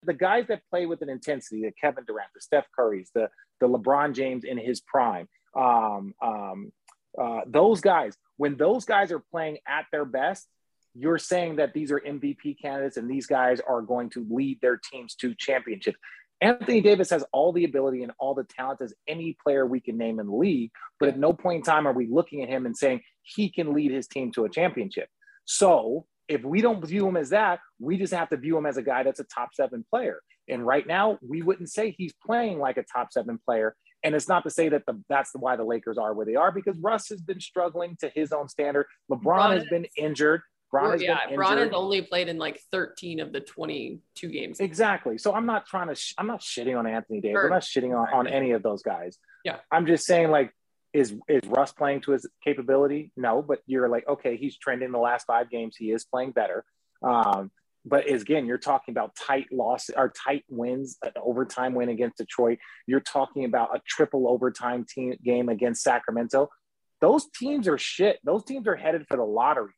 [0.06, 3.30] the guys that play with an intensity, the Kevin Durant, the Steph Currys, the
[3.62, 6.72] the LeBron James in his prime, um, um,
[7.18, 10.48] uh, those guys, when those guys are playing at their best,
[10.94, 14.78] you're saying that these are MVP candidates and these guys are going to lead their
[14.78, 15.98] teams to championships.
[16.42, 19.98] Anthony Davis has all the ability and all the talent as any player we can
[19.98, 22.66] name in the league, but at no point in time are we looking at him
[22.66, 25.08] and saying he can lead his team to a championship.
[25.46, 28.78] So if we don't view him as that, we just have to view him as
[28.78, 30.22] a guy that's a top seven player.
[30.50, 33.76] And right now, we wouldn't say he's playing like a top seven player.
[34.04, 36.52] And it's not to say that the, that's why the Lakers are where they are
[36.52, 38.88] because Russ has been struggling to his own standard.
[39.10, 40.42] LeBron has been injured.
[41.02, 44.60] Yeah, Bron has only played in like 13 of the 22 games.
[44.60, 45.18] Exactly.
[45.18, 47.36] So I'm not trying to, sh- I'm not shitting on Anthony Davis.
[47.36, 47.46] Sure.
[47.46, 49.18] I'm not shitting on, on any of those guys.
[49.46, 49.58] Yeah.
[49.72, 50.54] I'm just saying like
[50.94, 53.12] is is Russ playing to his capability?
[53.18, 55.76] No, but you're like, okay, he's trending the last five games.
[55.76, 56.64] He is playing better.
[57.02, 57.52] Um,
[57.86, 62.60] but again, you're talking about tight loss or tight wins, an overtime win against Detroit.
[62.88, 66.50] You're talking about a triple overtime team game against Sacramento.
[67.02, 68.20] Those teams are shit.
[68.24, 69.74] Those teams are headed for the lottery.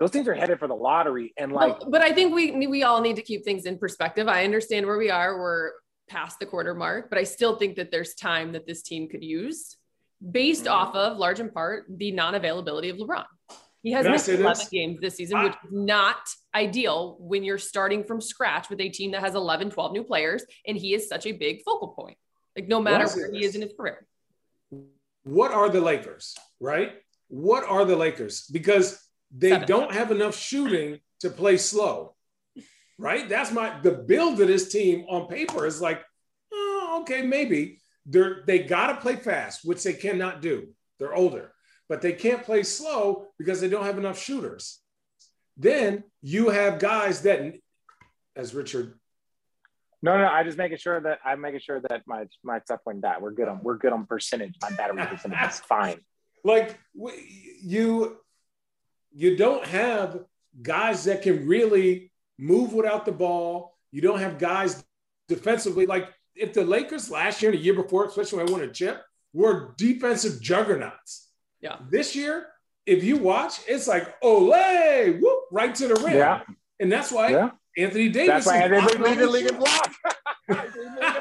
[0.00, 1.34] Those things are headed for the lottery.
[1.36, 4.28] And like, but, but I think we we all need to keep things in perspective.
[4.28, 5.38] I understand where we are.
[5.38, 5.72] We're
[6.08, 9.22] past the quarter mark, but I still think that there's time that this team could
[9.22, 9.76] use
[10.30, 10.72] based mm-hmm.
[10.72, 13.24] off of large in part the non-availability of LeBron.
[13.82, 14.68] He has missed 11 this?
[14.68, 16.16] games this season, which is not
[16.54, 20.44] ideal when you're starting from scratch with a team that has 11, 12 new players,
[20.66, 22.18] and he is such a big focal point.
[22.56, 24.04] Like no matter where he is in his career.
[25.22, 26.92] What are the Lakers, right?
[27.28, 28.46] What are the Lakers?
[28.50, 29.00] Because
[29.30, 32.14] they do don't have enough shooting to play slow,
[32.98, 33.28] right?
[33.28, 36.02] That's my the build of this team on paper is like,
[36.52, 40.68] oh, okay, maybe they're they got to play fast, which they cannot do.
[40.98, 41.52] They're older,
[41.88, 44.80] but they can't play slow because they don't have enough shooters.
[45.56, 47.54] Then you have guys that,
[48.36, 48.94] as Richard.
[50.00, 53.02] No, no, I just making sure that I'm making sure that my my stuff went
[53.02, 54.54] that we're good on we're good on percentage.
[54.62, 55.98] My battery percentage is fine.
[56.44, 58.16] Like you,
[59.12, 60.20] you don't have
[60.62, 63.76] guys that can really move without the ball.
[63.90, 64.84] You don't have guys
[65.28, 68.62] defensively like if the Lakers last year and the year before, especially when I won
[68.62, 71.28] a chip, were defensive juggernauts.
[71.60, 71.76] Yeah.
[71.90, 72.46] This year,
[72.86, 76.16] if you watch, it's like ole, whoop, right to the rim.
[76.16, 76.42] Yeah.
[76.80, 77.50] And that's why yeah.
[77.76, 78.44] Anthony Davis.
[78.44, 79.94] That's why Anthony lead the league in block.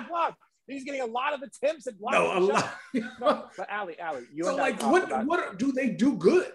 [0.08, 0.38] block.
[0.68, 2.20] He's getting a lot of attempts at blocking.
[2.22, 2.74] No, a lot.
[2.94, 6.52] no, but Allie, Allie, you so like, what what do they do good?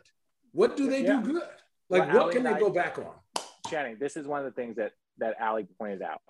[0.52, 1.20] What do they yeah.
[1.20, 1.42] do good?
[1.88, 3.44] Like, well, what Allie can they I, go back on?
[3.68, 6.20] Channing, this is one of the things that that Allie pointed out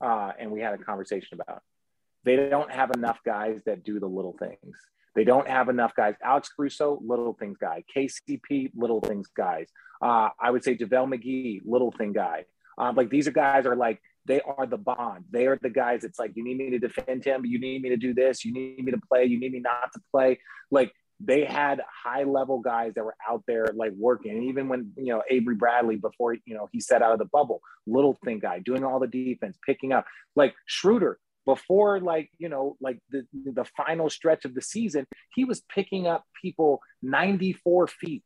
[0.00, 1.62] uh, and we had a conversation about.
[2.24, 4.76] They don't have enough guys that do the little things.
[5.14, 6.14] They don't have enough guys.
[6.22, 7.84] Alex Caruso, little things guy.
[7.94, 9.68] KCP, little things guys.
[10.00, 12.44] Uh, I would say JaVale McGee, little thing guy.
[12.76, 15.24] Um, like these are guys are like they are the bond.
[15.30, 16.04] They are the guys.
[16.04, 17.44] It's like you need me to defend him.
[17.44, 18.44] You need me to do this.
[18.44, 19.24] You need me to play.
[19.24, 20.38] You need me not to play.
[20.70, 24.32] Like they had high level guys that were out there like working.
[24.32, 27.24] And even when, you know, Avery Bradley, before, you know, he set out of the
[27.24, 32.48] bubble, little thing guy doing all the defense, picking up like Schroeder before like, you
[32.48, 37.88] know, like the, the final stretch of the season, he was picking up people 94
[37.88, 38.24] feet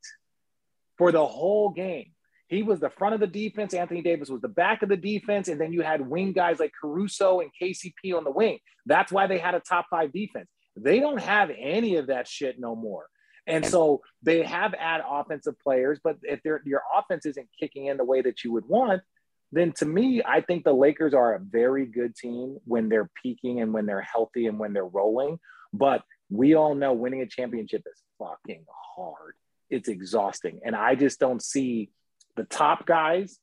[0.99, 2.13] for the whole game.
[2.49, 3.73] He was the front of the defense.
[3.73, 5.49] Anthony Davis was the back of the defense.
[5.49, 8.59] And then you had wing guys like Caruso and KCP on the wing.
[8.85, 10.49] That's why they had a top five defense.
[10.77, 13.07] They don't have any of that shit no more.
[13.47, 17.97] And so they have add offensive players, but if their your offense isn't kicking in
[17.97, 19.03] the way that you would want,
[19.51, 23.61] then to me, I think the Lakers are a very good team when they're peaking
[23.61, 25.39] and when they're healthy and when they're rolling.
[25.73, 28.65] But we all know winning a championship is fucking
[28.97, 29.35] hard.
[29.69, 30.61] It's exhausting.
[30.65, 31.91] And I just don't see
[32.37, 33.39] the top guys,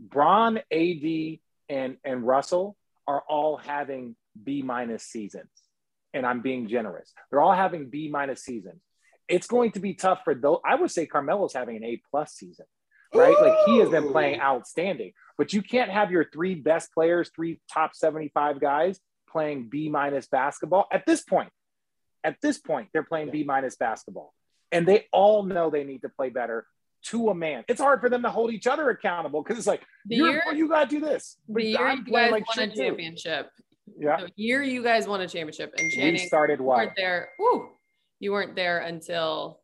[0.00, 5.50] Bron, AD, and, and Russell are all having B minus seasons
[6.14, 7.12] and I'm being generous.
[7.30, 8.80] They're all having B minus seasons.
[9.28, 10.58] it's going to be tough for those.
[10.64, 12.66] I would say Carmelo's having an A plus season,
[13.14, 13.34] right?
[13.40, 17.60] Like he has been playing outstanding, but you can't have your three best players, three
[17.72, 21.50] top 75 guys playing B minus basketball at this point.
[22.22, 24.32] At this point, they're playing B minus basketball,
[24.72, 26.66] and they all know they need to play better
[27.08, 27.64] to a man.
[27.68, 30.54] It's hard for them to hold each other accountable because it's like The you're, year-
[30.54, 31.36] you got to do this.
[31.48, 33.62] The But year I'm you guys like won a championship, too.
[34.04, 34.28] Championship.
[34.28, 37.30] Yeah, The year you guys won a championship and we Channing started you weren't there.
[37.38, 37.68] Woo,
[38.20, 39.60] you weren't there until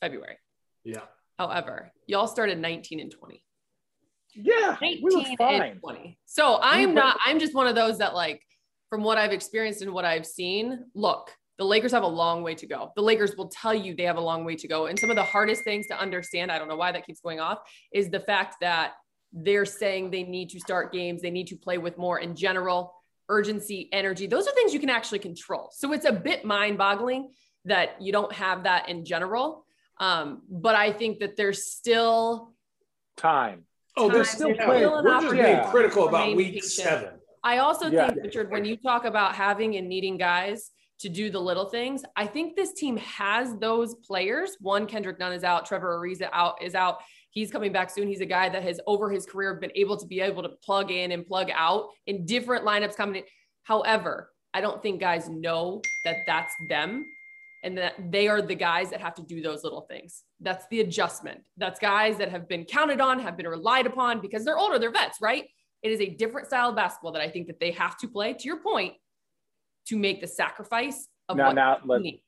[0.00, 0.36] February.
[0.84, 1.00] Yeah.
[1.38, 3.42] However, y'all started 19 and 20.
[4.36, 5.62] Yeah, 19 we were fine.
[5.62, 6.18] and 20.
[6.26, 8.40] So I'm were- not, I'm just one of those that like,
[8.90, 12.54] from what I've experienced and what I've seen, look, the Lakers have a long way
[12.56, 12.92] to go.
[12.96, 14.86] The Lakers will tell you they have a long way to go.
[14.86, 17.40] And some of the hardest things to understand, I don't know why that keeps going
[17.40, 17.58] off,
[17.92, 18.92] is the fact that
[19.32, 22.92] they're saying they need to start games, they need to play with more in general,
[23.28, 24.26] urgency, energy.
[24.26, 25.70] Those are things you can actually control.
[25.72, 27.30] So it's a bit mind boggling
[27.64, 29.64] that you don't have that in general.
[29.98, 32.52] Um, but I think that there's still
[33.16, 33.64] Time.
[33.96, 36.64] Oh, they're still There's still an We're just being opportunity critical about week patient.
[36.72, 37.10] seven.
[37.44, 38.08] I also Yeah.
[38.10, 42.02] think, Richard, when you talk about having and needing guys to do the little things,
[42.16, 44.56] I think this team has those players.
[44.60, 45.64] One, Kendrick Nunn is out.
[45.64, 47.02] Trevor Ariza out is out.
[47.34, 48.06] He's coming back soon.
[48.06, 50.92] He's a guy that has over his career been able to be able to plug
[50.92, 53.22] in and plug out in different lineups coming in.
[53.64, 57.04] However, I don't think guys know that that's them
[57.64, 60.22] and that they are the guys that have to do those little things.
[60.38, 61.40] That's the adjustment.
[61.56, 64.92] That's guys that have been counted on, have been relied upon because they're older, they're
[64.92, 65.44] vets, right?
[65.82, 68.34] It is a different style of basketball that I think that they have to play,
[68.34, 68.94] to your point,
[69.88, 72.22] to make the sacrifice of Now, what now, needs.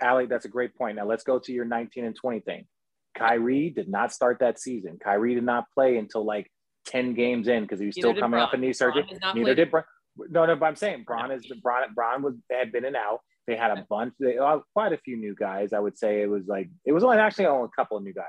[0.00, 0.96] Allie, that's a great point.
[0.96, 2.66] Now let's go to your 19 and 20 thing.
[3.14, 4.98] Kyrie did not start that season.
[5.02, 6.50] Kyrie did not play until like
[6.86, 9.04] 10 games in because he was Neither still coming off a knee surgery.
[9.20, 9.84] Bron Neither did Bron.
[10.16, 11.92] No, no, but I'm saying Bron is Bron.
[11.94, 13.20] Bron was had been and out.
[13.46, 14.14] They had a bunch.
[14.18, 15.72] They uh, quite a few new guys.
[15.72, 18.14] I would say it was like it was only actually only a couple of new
[18.14, 18.24] guys.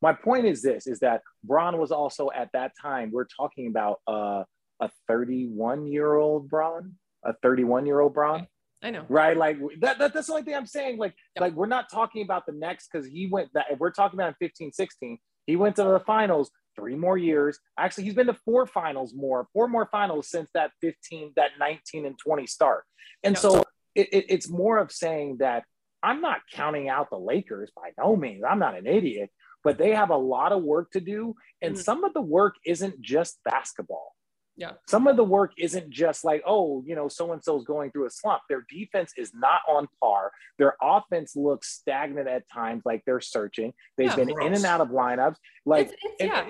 [0.00, 3.10] My point is this: is that Bron was also at that time.
[3.12, 4.44] We're talking about uh,
[4.80, 8.46] a 31 year old Bron, a 31 year old Bron
[8.86, 9.04] I know.
[9.08, 9.36] right?
[9.36, 10.98] Like that, that that's the only thing I'm saying.
[10.98, 11.40] Like, Yep.
[11.40, 14.28] like we're not talking about the next because he went that if we're talking about
[14.28, 17.58] in 15, 16, he went to the finals three more years.
[17.78, 22.06] Actually, he's been to four finals more, four more finals since that 15, that 19
[22.06, 22.84] and 20 start.
[23.24, 23.42] And Yep.
[23.42, 23.64] so
[23.96, 25.64] it, it, it's more of saying that
[26.02, 28.44] I'm not counting out the Lakers by no means.
[28.48, 29.30] I'm not an idiot,
[29.64, 31.34] but they have a lot of work to do.
[31.60, 31.78] And Mhm.
[31.82, 34.12] some of the work isn't just basketball
[34.58, 34.72] Yeah.
[34.88, 38.06] some of the work isn't just like oh you know so and so's going through
[38.06, 38.42] a slump.
[38.48, 40.32] Their defense is not on par.
[40.58, 43.74] Their offense looks stagnant at times like they're searching.
[43.98, 45.36] They've Yeah, been in and out of lineups.
[45.66, 46.46] Like It's, it's, yeah.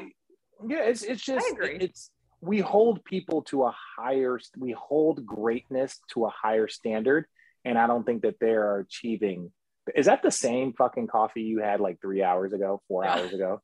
[0.68, 6.26] yeah it's it's just it's we hold people to a higher we hold greatness to
[6.26, 7.24] a higher standard
[7.64, 9.50] and i don't think that they're achieving.
[9.94, 13.14] Is that the same fucking coffee you had like three hours ago four Yeah.
[13.18, 13.60] hours ago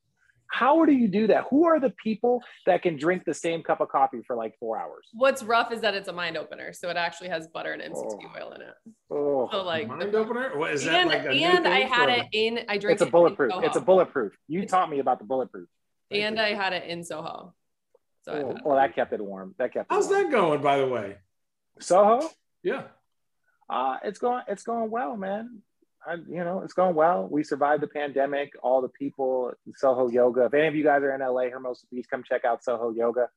[0.52, 3.80] how do you do that who are the people that can drink the same cup
[3.80, 6.74] of coffee for like four hours What's rough is that it's a mind opener.
[6.74, 8.38] So it actually has butter and MCT Oh.
[8.38, 8.74] oil in it.
[9.10, 10.56] oh So like Mind opener?
[10.58, 13.02] What is that and, like a and I had for- it in I drank it's
[13.02, 13.66] a bulletproof Soho.
[13.66, 15.68] it's a bulletproof you taught me about the bulletproof
[16.10, 17.54] and I had it in Soho.
[18.24, 20.22] So I oh, had well that kept it warm that kept it How's warm.
[20.24, 21.16] that going, by the way?
[21.80, 22.28] soho
[22.62, 22.82] Yeah.
[23.70, 25.62] Uh, it's going it's going well, man.
[26.06, 27.28] I, you know, it's going well.
[27.30, 28.52] We survived the pandemic.
[28.62, 30.46] All the people, Soho Yoga.
[30.46, 33.28] If any of you guys are in LA, Hermosa Beach, come check out Soho Yoga.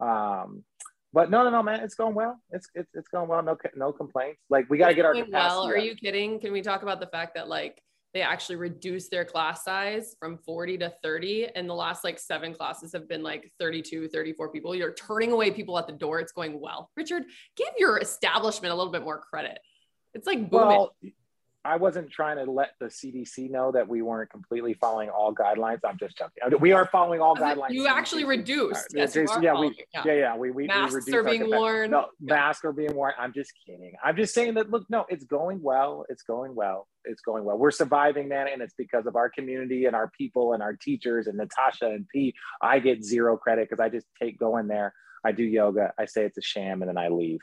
[0.00, 0.64] Um,
[1.12, 2.40] but no, no, no, man, it's going well.
[2.50, 3.42] It's it's, it's going well.
[3.42, 4.40] No no complaints.
[4.50, 5.68] Like we got to get our well.
[5.68, 5.84] Are up.
[5.84, 6.40] you kidding?
[6.40, 7.80] Can we talk about the fact that like
[8.14, 12.54] they actually reduced their class size from 40 to 30 and the last like seven
[12.54, 16.30] classes have been like 32 34 people you're turning away people at the door it's
[16.30, 17.24] going well richard
[17.56, 19.58] give your establishment a little bit more credit
[20.14, 20.94] it's like booming Well,
[21.64, 25.80] I wasn't trying to let the CDC know that we weren't completely following all guidelines.
[25.82, 26.60] I'm just joking.
[26.60, 27.70] We are following all guidelines.
[27.70, 29.86] you actually reduced yes, you yeah, we, it.
[29.94, 32.34] yeah, yeah, we, we, we masks reduced are being worn No, Yeah.
[32.34, 33.14] masks are being worn.
[33.18, 33.94] I'm just kidding.
[34.04, 34.70] I'm just saying that.
[34.70, 36.04] Look, no, it's going well.
[36.10, 36.86] It's going well.
[37.06, 37.56] It's going well.
[37.56, 41.26] We're surviving, man, and it's because of our community and our people and our teachers
[41.28, 42.34] and Natasha and Pete.
[42.60, 44.92] I get zero credit because I just take going there.
[45.24, 45.92] I do yoga.
[45.98, 47.40] I say it's a sham, and then I leave.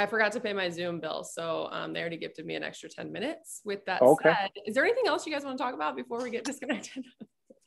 [0.00, 2.88] I forgot to pay my Zoom bill, so um, they already gifted me an extra
[2.88, 3.60] 10 minutes.
[3.64, 4.30] With that Okay.
[4.30, 7.04] said, is there anything else you guys want to talk about before we get disconnected?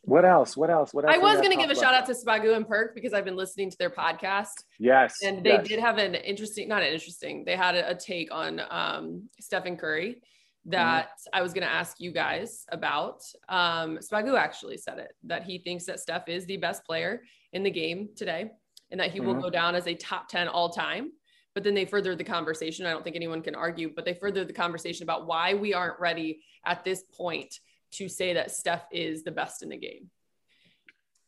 [0.05, 0.57] What else?
[0.57, 0.93] What else?
[0.93, 1.15] What else?
[1.15, 3.37] I was going to give a shout out to Spagu and Perk because I've been
[3.37, 5.67] listening to their podcast Yes, and they yes.
[5.67, 9.77] did have an interesting, not an interesting, they had a, a take on um, Stephen
[9.77, 10.21] Curry
[10.65, 11.39] that Mm-hmm.
[11.39, 13.21] I was going to ask you guys about.
[13.49, 17.21] Um, Spagu actually said it that he thinks that Steph is the best player
[17.53, 18.51] in the game today
[18.91, 19.41] and that he will Mhm.
[19.41, 21.11] go down as a top 10 all time
[21.53, 22.85] but then they furthered the conversation.
[22.85, 25.99] I don't think anyone can argue, but they furthered the conversation about why we aren't
[25.99, 27.59] ready at this point
[27.91, 30.09] to say that Steph is the best in the game.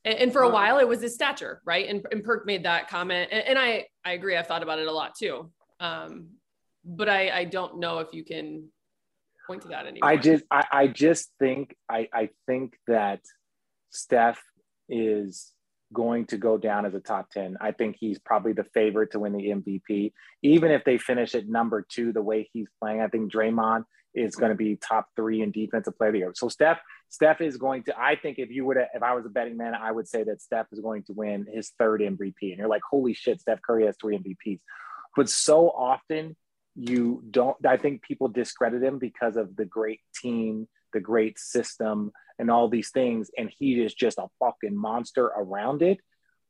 [0.03, 1.87] And, and for a while, it was his stature, right?
[1.87, 4.35] And, and Perk made that comment, and, and, I I agree.
[4.35, 6.27] I've thought about it a lot too, um,
[6.83, 8.69] but I I don't know if you can
[9.47, 10.09] point to that anymore.
[10.09, 13.21] I just I, I just think I I think that
[13.89, 14.41] Steph
[14.89, 15.54] is
[15.93, 17.57] going to go down as a top 10.
[17.61, 20.13] I think he's probably the favorite to win the MVP.
[20.41, 24.35] Even if they finish at number two, the way he's playing, I think Draymond is
[24.35, 26.31] going to be top three in defensive player of the year.
[26.35, 26.79] So Steph,
[27.09, 29.75] Steph is going to, I think if you to, if I was a betting man,
[29.75, 32.33] I would say that Steph is going to win his third MVP.
[32.41, 34.59] And you're like, holy shit, Steph Curry has three MVPs.
[35.15, 36.35] But so often
[36.75, 42.11] you don't, I think people discredit him because of the great team, the great system,
[42.39, 43.29] and all these things.
[43.37, 45.99] And he is just a fucking monster around it.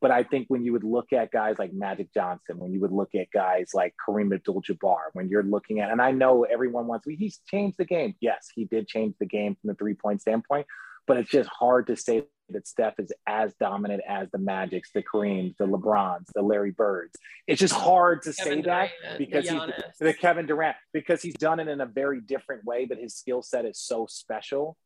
[0.00, 2.92] But I think when you would look at guys like Magic Johnson, when you would
[2.92, 7.06] look at guys like Kareem Abdul-Jabbar, when you're looking at, and I know everyone wants,
[7.08, 8.14] he's changed the game.
[8.20, 10.66] Yes, he did change the game from the three-point standpoint,
[11.06, 15.02] but it's just hard to say that Steph is as dominant as the Magics, the
[15.02, 17.16] Kareems, the LeBrons, the Larry Birds.
[17.46, 19.60] It's just hard to Kevin say Durant, that because he's
[19.98, 23.42] the Kevin Durant because he's done it in a very different way, but his skill
[23.42, 24.76] set is so special.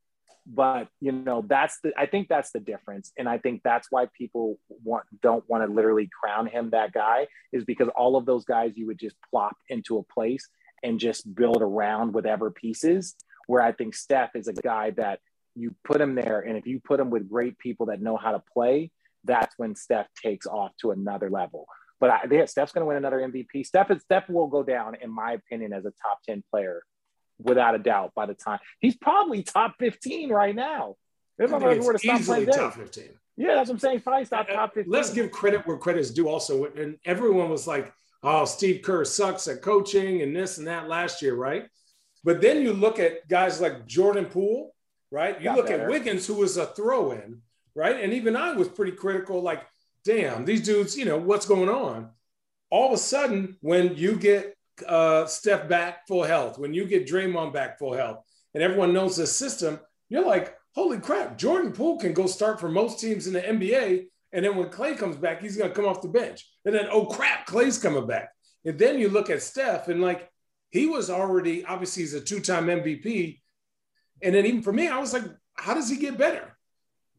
[0.47, 3.13] But you know that's the i think that's the difference.
[3.19, 7.27] And i think that's why people want don't want to literally crown him that guy
[7.53, 10.49] is because all of those guys you would just plop into a place
[10.83, 13.15] and just build around whatever pieces.
[13.47, 15.21] Where i think steph is a guy that
[15.61, 18.33] you put him there and if you put him with great people that know how
[18.33, 18.91] to play
[19.25, 21.67] that's when steph takes off to another level
[22.01, 23.67] but I, yeah, Steph's going to win another MVP.
[23.67, 26.83] Steph, Steph will go down, in my opinion, as a top 10 player
[27.43, 30.97] without a doubt by the time he's probably top 15 right now.
[31.39, 33.05] If I were to stop easily top 15.
[33.37, 34.01] Yeah, that's what I'm saying.
[34.01, 34.93] Probably stop uh, top 15.
[34.93, 36.67] Let's give credit where credit is due also.
[36.67, 37.93] And everyone was like,
[38.23, 41.67] oh, Steve Kerr sucks at coaching and this and that last year, right?
[42.25, 44.75] But then you look at guys like Jordan Poole,
[45.11, 45.41] right?
[45.41, 45.85] You look better.
[45.85, 47.43] at Wiggins, who was a throw in,
[47.75, 48.01] right?
[48.01, 49.67] And even I was pretty critical, like,
[50.05, 52.11] damn, these dudes, you know, what's going on?
[52.71, 54.55] All of a sudden, when you get
[54.87, 59.17] uh, Steph back full health, when you get Draymond back full health, and everyone knows
[59.17, 63.33] the system, you're like, holy crap, Jordan Poole can go start for most teams in
[63.33, 64.07] the NBA.
[64.33, 66.49] And then when Klay comes back, he's going to come off the bench.
[66.65, 68.31] And then, oh crap, Klay's coming back.
[68.65, 70.31] And then you look at Steph and like,
[70.71, 73.40] he was already, obviously, he's a two time MVP.
[74.23, 76.57] And then even for me, I was like, how does he get better?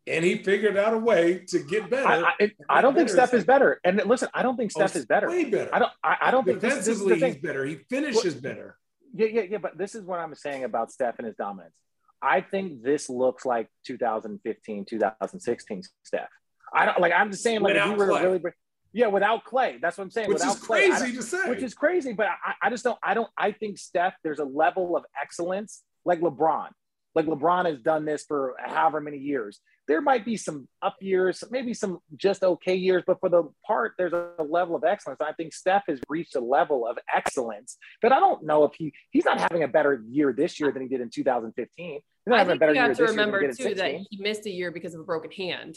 [0.07, 2.07] and he figured out a way to get better.
[2.07, 3.79] I, I, I don't think Steph is better.
[3.83, 5.29] And listen, I don't think oh, Steph oh, is better.
[5.29, 5.73] Way better.
[5.73, 5.91] I don't.
[6.03, 7.65] I, I don't think defensively this, this he's better.
[7.65, 8.77] He finishes well, better.
[9.13, 9.57] Yeah, yeah, yeah.
[9.59, 11.75] But this is what I'm saying about Steph and his dominance.
[12.21, 16.29] I think this looks like 2015, 2016 Steph.
[16.73, 17.13] I don't like.
[17.13, 18.23] I'm just saying, like, without if you were Klay.
[18.23, 18.41] really,
[18.93, 20.29] yeah, without Klay, That's what I'm saying.
[20.29, 21.49] Which without is crazy to say.
[21.49, 22.97] Which is crazy, but I, I just don't.
[23.03, 23.29] I don't.
[23.37, 24.15] I think Steph.
[24.23, 26.69] There's a level of excellence like LeBron.
[27.13, 29.59] Like LeBron has done this for however many years
[29.91, 33.93] there might be some up years, maybe some just okay years, but for the part,
[33.97, 35.19] there's a level of excellence.
[35.21, 38.93] I think Steph has reached a level of excellence that I don't know if he
[39.11, 41.75] he's not having a better year this year than he did in 2015.
[41.75, 44.71] He's not I having a better year to remember too that he missed a year
[44.71, 45.75] because of a broken hand.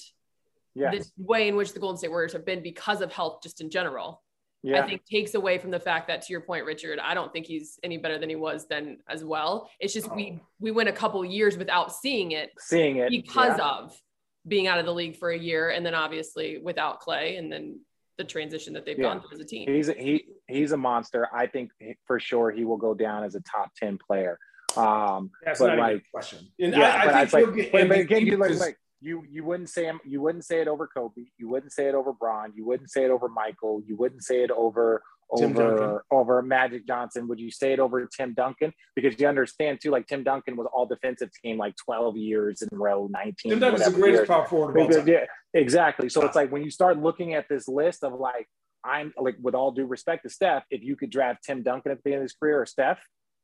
[0.76, 0.92] Yeah.
[0.92, 3.68] The way in which the Golden State Warriors have been because of health, just in
[3.68, 4.22] general.
[4.64, 4.82] Yeah.
[4.82, 7.44] I think takes away from the fact that to your point, Richard, I don't think
[7.44, 9.68] he's any better than he was then as well.
[9.78, 10.14] It's just oh.
[10.14, 12.50] we we went a couple years without seeing it.
[12.58, 13.68] Seeing it because yeah.
[13.68, 14.00] of
[14.48, 17.78] being out of the league for a year and then obviously without Klay, and then
[18.16, 19.04] the transition that they've yeah.
[19.04, 19.68] gone through as a team.
[19.68, 21.28] He's a, he he's a monster.
[21.30, 21.70] I think
[22.06, 24.38] for sure he will go down as a top 10 player.
[24.78, 26.38] Um That's but like question.
[26.58, 29.44] And yeah, I, I but think like, but, but again, you like, like you you
[29.44, 32.52] wouldn't say him, you wouldn't say it over Kobe, you wouldn't say it over Bron,
[32.54, 37.28] you wouldn't say it over Michael, you wouldn't say it over over over Magic Johnson?
[37.28, 38.72] Would you say it over Tim Duncan?
[38.94, 42.68] Because you understand too, like Tim Duncan was all defensive team like 12 years in
[42.78, 43.50] row, 19.
[43.50, 44.28] Tim Duncan's the greatest years.
[44.28, 45.08] power forward of all time.
[45.08, 46.08] Yeah, exactly.
[46.08, 48.48] So it's like when you start looking at this list of like,
[48.84, 52.02] I'm like, with all due respect to Steph, if you could draft Tim Duncan at
[52.04, 53.00] the end of his career or Steph,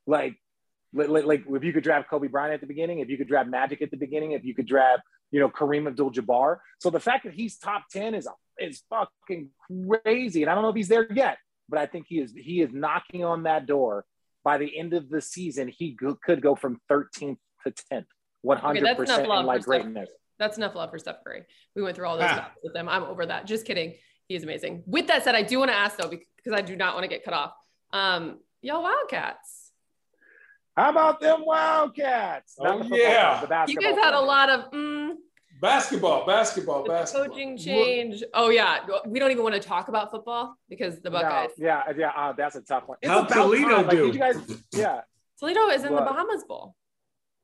[0.07, 0.37] like,
[0.93, 3.49] like, like if you could draft Kobe Bryant at the beginning, if you could draft
[3.49, 6.59] Magic at the beginning, if you could draft, you know, Kareem Abdul-Jabbar.
[6.79, 8.29] So the fact that he's top 10 is
[8.59, 9.49] is fucking
[10.05, 10.43] crazy.
[10.43, 12.71] And I don't know if he's there yet, but I think he is he is
[12.73, 14.05] knocking on that door.
[14.43, 18.07] By the end of the season, he go, could go from 13th to 10th,
[18.41, 20.09] 100 okay, percent in like greatness.
[20.09, 21.45] Steph, that's enough love for Steph Curry.
[21.77, 22.51] We went through all those ah.
[22.63, 22.89] with them.
[22.89, 23.47] I'm over that.
[23.47, 23.97] Just kidding.
[24.29, 24.83] He is amazing.
[24.87, 27.09] With that said, I do want to ask though, because I do not want to
[27.09, 27.53] get cut off.
[27.93, 29.60] Um, y'all Wildcats.
[30.81, 32.55] How about them Wildcats?
[32.59, 33.65] Oh, yeah.
[33.69, 35.11] you guys had a lot of mm,
[35.61, 37.29] Basketball, basketball, The basketball.
[37.29, 38.25] coaching change.
[38.33, 41.51] Oh yeah, we don't even want to talk about football because the No, Buckeyes.
[41.59, 42.97] yeah, yeah, uh, that's a tough one.
[43.03, 43.83] It's How'd Toledo time.
[43.89, 44.07] Like, do?
[44.07, 44.37] did you guys?
[44.73, 45.01] Yeah.
[45.39, 46.01] Toledo is in What?
[46.07, 46.75] the Bahamas Bowl.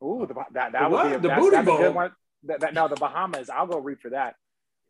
[0.02, 1.08] Ooh, the, that that The would what?
[1.10, 1.78] be a, The that's, Booty that's a Bowl.
[1.78, 2.12] good one.
[2.44, 3.50] That, that, no, the Bahamas.
[3.50, 4.36] I'll go read for that.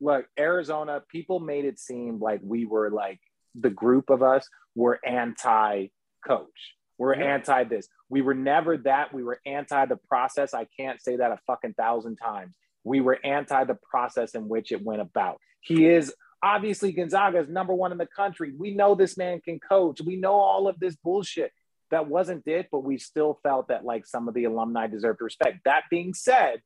[0.00, 1.02] Look, Arizona.
[1.08, 3.18] People made it seem like we were like
[3.56, 6.74] the group of us were anti-coach.
[6.96, 7.34] We're Yeah.
[7.34, 7.88] anti this.
[8.08, 9.12] We were never that.
[9.12, 10.54] We were anti the process.
[10.54, 12.54] I can't say that a fucking thousand times.
[12.84, 15.40] We were anti the process in which it went about.
[15.60, 18.52] He is obviously Gonzaga is number one in the country.
[18.56, 20.00] We know this man can coach.
[20.00, 21.52] We know all of this bullshit.
[21.90, 25.60] That wasn't it, but we still felt that like some of the alumni deserved respect.
[25.64, 26.60] That being said,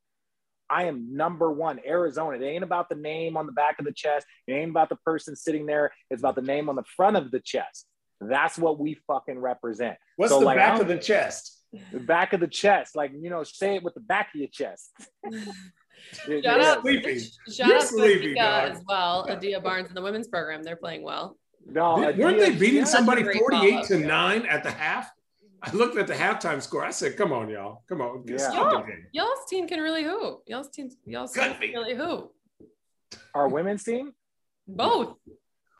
[0.67, 2.37] I am number one, Arizona.
[2.37, 4.25] It ain't about the name on the back of the chest.
[4.47, 5.91] It ain't about the person sitting there.
[6.09, 7.85] It's about the name on the front of the chest.
[8.21, 9.97] That's what we fucking represent.
[10.15, 11.57] What's So, the like, back don't- of the chest?
[11.93, 14.49] The back of the chest, like you know, say it with the back of your
[14.49, 14.91] chest.
[16.25, 17.19] Shout You're out, sleepy.
[17.19, 18.71] shout You're out to sleepy, Adika dog.
[18.71, 19.25] as well.
[19.29, 20.63] Adia Barnes in the women's program.
[20.63, 21.37] They're playing well.
[21.65, 22.83] No, Weren't they beating yeah.
[22.85, 24.07] somebody That's a great 48 to follow.
[24.07, 25.11] 9 at the half?
[25.61, 26.83] I looked at the halftime score.
[26.83, 27.83] I said, come on, y'all.
[27.87, 28.23] Come on.
[28.25, 28.37] Yeah.
[28.37, 29.05] Stop the game.
[29.11, 30.41] Y'all's team can really hoop.
[30.47, 32.33] Y'all's team, y'all's team Could can really hoop.
[33.35, 34.11] Our women's team.
[34.67, 35.17] Both.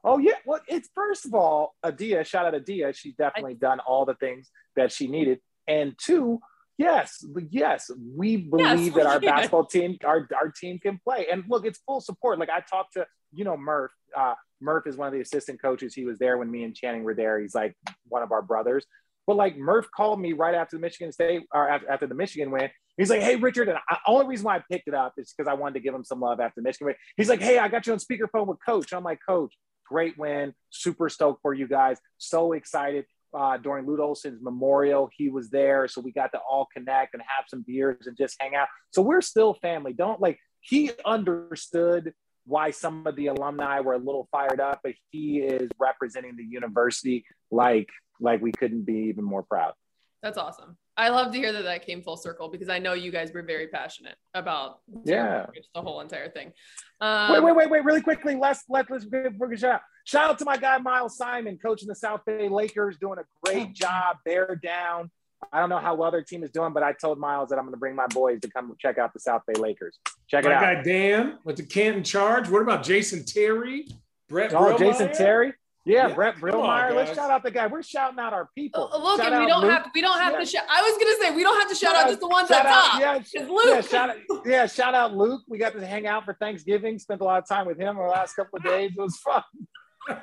[0.04, 2.24] Oh yeah, well, it's first of all, Adia.
[2.24, 2.94] Shout out Adia.
[2.94, 5.40] She's definitely done all the things that she needed.
[5.68, 6.40] And two,
[6.78, 9.32] yes, yes, we believe that our yes.
[9.32, 11.28] basketball team, our our team can play.
[11.32, 12.40] And look, it's full support.
[12.40, 13.92] Like I talked to, you know, Murph.
[14.18, 15.94] Uh, Murph is one of the assistant coaches.
[15.94, 17.40] He was there when me and Channing were there.
[17.40, 17.76] He's like
[18.08, 18.86] one of our brothers.
[19.28, 22.50] But like Murph called me right after the Michigan State or after, after the Michigan
[22.50, 22.70] win.
[22.98, 25.50] He's like, "Hey, Richard," and the only reason why I picked it up is because
[25.50, 26.96] I wanted to give him some love after Michigan win.
[27.18, 29.56] He's like, "Hey, I got you on speakerphone with Coach." I'm like, "Coach,
[29.92, 35.30] great win, super stoked for you guys, so excited." Uh, during Lute Olson's memorial, he
[35.30, 38.56] was there, so we got to all connect and have some beers and just hang
[38.56, 38.68] out.
[38.92, 39.94] So we're still family.
[39.94, 42.14] Don't like he understood
[42.46, 46.44] why some of the alumni were a little fired up, but he is representing the
[46.44, 47.90] university like
[48.20, 49.74] like we couldn't be even more proud.
[50.22, 50.78] That's awesome.
[50.98, 53.42] I love to hear that that came full circle because I know you guys were
[53.44, 55.46] very passionate about Yeah.
[55.74, 56.52] the whole entire thing.
[57.00, 58.36] Um, wait, wait, wait, wait, really quickly.
[58.36, 59.82] Let's let let's give a shout out.
[60.06, 63.74] Shout out to my guy Miles Simon, coaching the South Bay Lakers, doing a great
[63.74, 64.18] job.
[64.26, 65.10] They're down.
[65.52, 67.66] I don't know how well their team is doing, but I told Miles that I'm
[67.66, 69.98] going to bring my boys to come check out the South Bay Lakers.
[70.28, 70.62] Check it My out.
[70.62, 72.48] guy Dan with the Canton charge.
[72.50, 73.88] What about Jason Terry?
[74.30, 75.54] Brett Oh, Jason Terry.
[75.84, 76.96] Yeah, Yeah, Brett Brillmeyer.
[76.96, 77.66] Let's shout out the guy.
[77.68, 78.90] We're shouting out our people.
[78.94, 79.72] Uh, Look, Shout and we don't Luke.
[79.72, 80.40] have we don't have Yeah.
[80.40, 80.64] to shout.
[80.70, 82.72] I was gonna say we don't have to shout out just the ones shout at
[82.72, 83.00] top.
[83.00, 83.62] Yeah, It's Luke.
[83.66, 85.42] yeah, shout out, yeah, shout out Luke.
[85.48, 87.00] We got to hang out for Thanksgiving.
[87.00, 88.92] Spent a lot of time with him the last couple of days.
[88.96, 89.44] It was fun.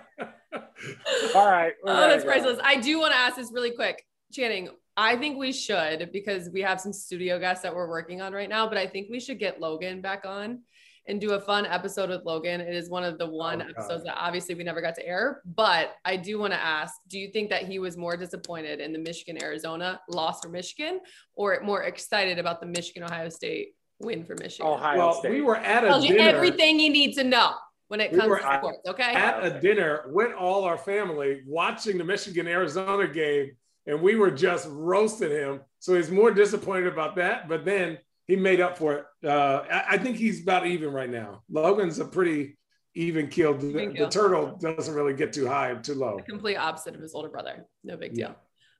[1.34, 1.72] All right.
[1.84, 2.30] Oh, that's go.
[2.30, 2.58] priceless.
[2.62, 4.68] I do want to ask this really quick, Channing.
[4.96, 8.48] I think we should because we have some studio guests that we're working on right
[8.48, 10.62] now, but I think we should get Logan back on
[11.08, 12.60] and do a fun episode with Logan.
[12.60, 13.70] It is one of the one Oh, God.
[13.76, 17.18] episodes that obviously we never got to air, but I do want to ask, do
[17.18, 21.00] you think that he was more disappointed in the Michigan Arizona loss for Michigan
[21.34, 24.70] or more excited about the Michigan Ohio State win for Michigan?
[24.70, 25.32] Ohio Well, State.
[25.32, 26.28] we were at a Tells you dinner.
[26.36, 27.54] everything you need to know
[27.88, 29.14] when it We comes were to at- sports, okay?
[29.14, 33.52] at a dinner with all our family watching the Michigan Arizona game,
[33.86, 35.62] and we were just roasting him.
[35.78, 37.96] So he's more disappointed about that, but then
[38.28, 39.04] he made up for it.
[39.28, 41.42] Uh, I, I think he's about even right now.
[41.50, 42.56] Logan's a pretty
[42.94, 43.60] even keeled.
[43.60, 46.18] The, Even the turtle doesn't really get too high and too low.
[46.18, 47.66] the complete opposite of his older brother.
[47.82, 48.36] No big deal.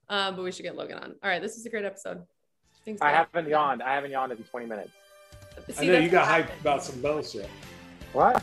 [0.09, 1.14] Um, but we should get Logan on.
[1.22, 2.22] All right, this is a great episode.
[2.84, 3.03] Thanks.
[3.03, 3.82] I haven't yawned.
[3.82, 4.90] I haven't yawned in 20 minutes.
[5.78, 7.49] I know you got what hyped about some bullshit.
[8.12, 8.42] What?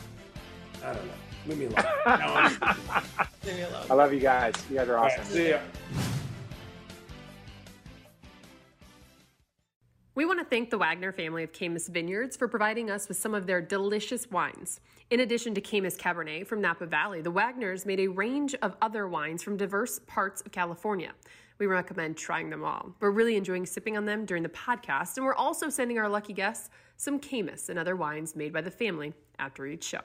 [0.84, 1.12] I don't know.
[1.46, 1.84] Leave me alone.
[2.06, 2.50] No,
[3.44, 3.86] Leave me alone.
[3.90, 4.54] I love you guys.
[4.70, 5.18] You guys are awesome.
[5.20, 5.58] right, see ya.
[10.16, 13.34] We want to thank the Wagner family of Caymus Vineyards for providing us with some
[13.34, 14.80] of their delicious wines.
[15.10, 19.06] In addition to Caymus Cabernet from Napa Valley, the Wagners made a range of other
[19.06, 21.12] wines from diverse parts of California.
[21.58, 22.94] We recommend trying them all.
[22.98, 26.32] We're really enjoying sipping on them during the podcast, and we're also sending our lucky
[26.32, 30.00] guests some Caymus and other wines made by the family after each show.